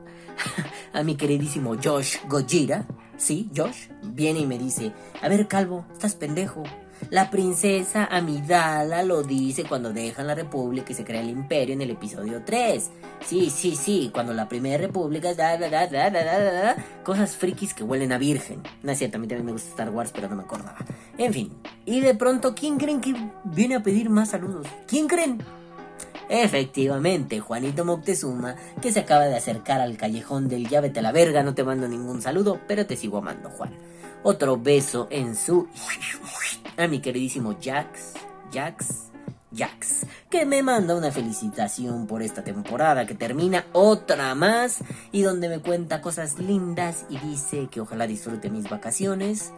[0.93, 2.85] a mi queridísimo Josh Gojira.
[3.17, 6.63] Sí, Josh viene y me dice, a ver Calvo, estás pendejo.
[7.09, 11.81] La princesa Amidala lo dice cuando dejan la república y se crea el imperio en
[11.81, 12.89] el episodio 3.
[13.25, 15.33] Sí, sí, sí, cuando la primera república...
[15.33, 18.61] Da, da, da, cosas frikis que huelen a virgen.
[18.83, 20.77] No es cierto, a mí también me gusta Star Wars, pero no me acordaba.
[21.17, 21.51] En fin,
[21.85, 24.67] y de pronto, ¿quién creen que viene a pedir más saludos?
[24.87, 25.41] ¿Quién creen?
[26.29, 31.41] Efectivamente, Juanito Moctezuma, que se acaba de acercar al callejón del llávete a la verga,
[31.41, 33.71] no te mando ningún saludo, pero te sigo amando, Juan.
[34.23, 35.67] Otro beso en su...
[36.77, 38.13] a mi queridísimo Jax,
[38.53, 39.09] Jax,
[39.55, 44.79] Jax, que me manda una felicitación por esta temporada que termina otra más
[45.11, 49.51] y donde me cuenta cosas lindas y dice que ojalá disfrute mis vacaciones.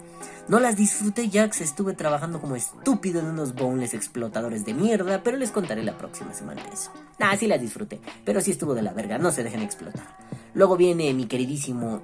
[0.47, 5.37] No las disfruté, Jax, estuve trabajando como estúpido en unos boneless explotadores de mierda, pero
[5.37, 6.91] les contaré la próxima semana eso.
[7.19, 10.05] Ah, sí las disfruté, pero sí estuvo de la verga, no se dejen explotar.
[10.53, 12.01] Luego viene mi queridísimo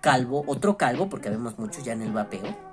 [0.00, 2.68] calvo, otro calvo, porque vemos muchos ya en el vapeo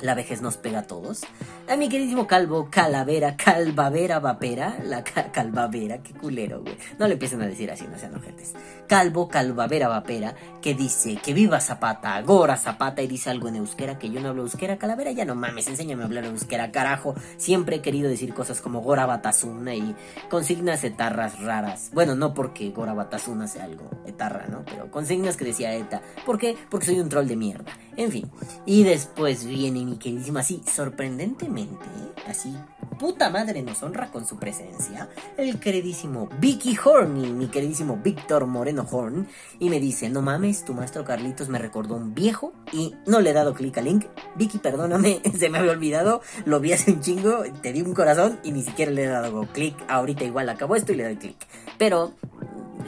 [0.00, 1.22] la vejez nos pega a todos.
[1.68, 4.78] A mi queridísimo calvo, calavera, calvavera, vapera.
[4.84, 6.76] La calvavera, qué culero, güey.
[6.98, 8.54] No le empiecen a decir así, no sean ojetes.
[8.90, 14.00] Calvo, calvavera, vapera, que dice que viva Zapata, Gora Zapata, y dice algo en euskera
[14.00, 14.78] que yo no hablo euskera.
[14.78, 17.14] Calavera, ya no mames, enséñame a hablar euskera, carajo.
[17.36, 19.94] Siempre he querido decir cosas como Gora Batazuna y
[20.28, 21.92] consignas etarras raras.
[21.94, 24.64] Bueno, no porque Gora Batazuna sea algo etarra, ¿no?
[24.64, 26.02] Pero consignas que decía ETA.
[26.26, 26.56] ¿Por qué?
[26.68, 27.70] Porque soy un troll de mierda.
[27.96, 28.28] En fin.
[28.66, 31.86] Y después viene mi queridísima, así, sorprendentemente,
[32.26, 32.56] así,
[32.98, 38.79] puta madre nos honra con su presencia, el queridísimo Vicky Horny, mi queridísimo Víctor Moreno
[38.90, 39.28] Horn,
[39.58, 43.30] y me dice, no mames, tu maestro Carlitos me recordó un viejo y no le
[43.30, 44.06] he dado clic al link.
[44.36, 48.40] Vicky, perdóname, se me había olvidado, lo vi hace un chingo, te di un corazón
[48.42, 49.76] y ni siquiera le he dado clic.
[49.88, 51.36] Ahorita igual acabó esto y le doy clic.
[51.78, 52.14] Pero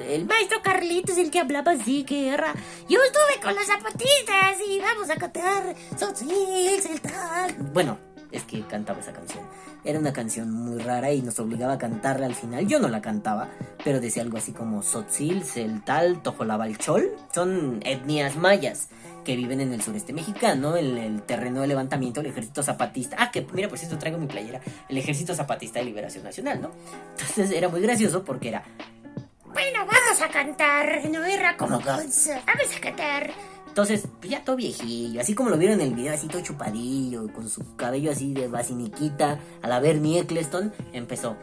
[0.08, 2.54] el maestro Carlitos, el que hablaba así, que era.
[2.88, 7.54] Yo estuve con las zapatistas y vamos a cantar el tal.
[7.72, 7.98] Bueno,
[8.30, 9.44] es que cantaba esa canción.
[9.84, 12.68] Era una canción muy rara y nos obligaba a cantarla al final.
[12.68, 13.48] Yo no la cantaba,
[13.84, 17.10] pero decía algo así como Sotzil, Celtal, Tojolabalchol.
[17.34, 18.88] Son etnias mayas
[19.24, 23.16] que viven en el sureste mexicano, en el terreno de levantamiento del ejército zapatista.
[23.18, 24.60] Ah, que mira, pues esto traigo mi playera.
[24.88, 26.70] El ejército zapatista de liberación nacional, ¿no?
[27.12, 28.62] Entonces era muy gracioso porque era
[29.44, 31.08] Bueno, vamos a cantar.
[31.10, 31.80] No era como.
[31.80, 33.30] Vamos a cantar.
[33.72, 37.32] Entonces, pues ya todo viejillo, así como lo vieron en el video, así todo chupadillo,
[37.32, 41.38] con su cabello así de basiniquita, a la Bernie Eccleston, empezó.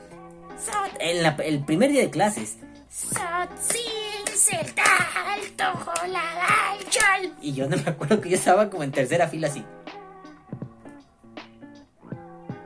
[1.00, 2.58] En el primer día de clases.
[7.42, 9.66] Y yo no me acuerdo que yo estaba como en tercera fila así.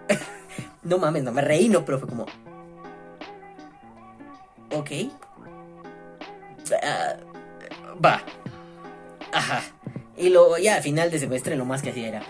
[0.84, 2.26] no mames, no me reí, no, pero fue como.
[4.72, 4.92] Ok.
[6.84, 7.16] Ah,
[8.04, 8.22] va.
[9.34, 9.64] Ajá.
[10.16, 12.24] Y luego ya al final de semestre lo más que hacía era.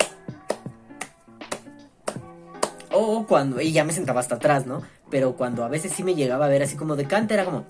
[2.91, 3.59] O cuando.
[3.59, 4.83] Y ya me sentaba hasta atrás, ¿no?
[5.09, 7.65] Pero cuando a veces sí me llegaba a ver así como de cante, era como.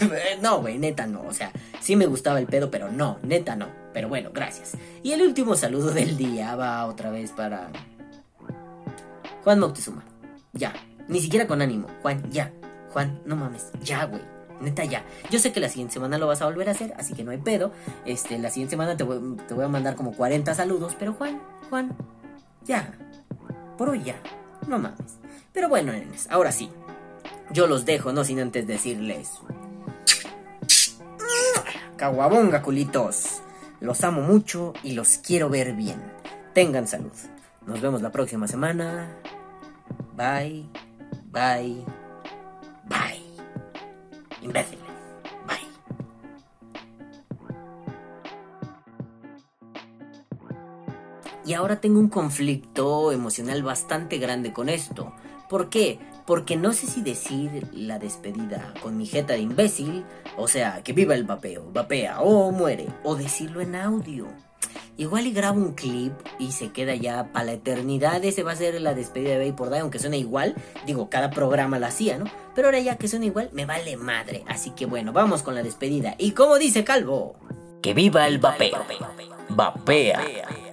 [0.42, 1.22] no, güey, neta no.
[1.22, 3.68] O sea, sí me gustaba el pedo, pero no, neta no.
[3.92, 4.72] Pero bueno, gracias.
[5.02, 7.68] Y el último saludo del día va otra vez para.
[9.44, 10.04] Juan Moctezuma.
[10.52, 10.72] Ya.
[11.08, 11.88] Ni siquiera con ánimo.
[12.02, 12.52] Juan, ya.
[12.90, 13.70] Juan, no mames.
[13.82, 14.35] Ya, güey.
[14.60, 15.04] Neta, ya.
[15.30, 17.30] Yo sé que la siguiente semana lo vas a volver a hacer, así que no
[17.30, 17.72] hay pedo.
[18.04, 21.40] Este, la siguiente semana te voy, te voy a mandar como 40 saludos, pero Juan,
[21.68, 21.96] Juan,
[22.64, 22.92] ya.
[23.76, 24.16] Por hoy ya.
[24.66, 25.18] No mames.
[25.52, 26.70] Pero bueno, nenes, ahora sí.
[27.50, 29.30] Yo los dejo, no sin antes decirles.
[31.96, 33.42] Caguabonga, culitos.
[33.80, 36.02] Los amo mucho y los quiero ver bien.
[36.54, 37.12] Tengan salud.
[37.66, 39.16] Nos vemos la próxima semana.
[40.16, 40.64] Bye,
[41.30, 41.95] bye, bye.
[44.46, 44.84] Imbéciles.
[45.46, 45.58] Bye.
[51.44, 55.12] Y ahora tengo un conflicto emocional bastante grande con esto.
[55.48, 55.98] ¿Por qué?
[56.26, 60.04] Porque no sé si decir la despedida con mi jeta de imbécil,
[60.36, 64.28] o sea, que viva el vapeo, vapea o muere, o decirlo en audio.
[64.98, 68.24] Igual y grabo un clip y se queda ya para la eternidad.
[68.24, 70.54] Ese va a ser la despedida de Bay por Day, aunque suene igual.
[70.86, 72.24] Digo, cada programa la hacía, ¿no?
[72.54, 74.42] Pero ahora ya que suena igual, me vale madre.
[74.46, 76.14] Así que bueno, vamos con la despedida.
[76.18, 77.36] Y como dice Calvo,
[77.82, 78.84] que viva el vapeo.
[79.50, 80.24] Vapea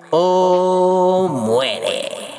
[0.09, 2.32] o muere.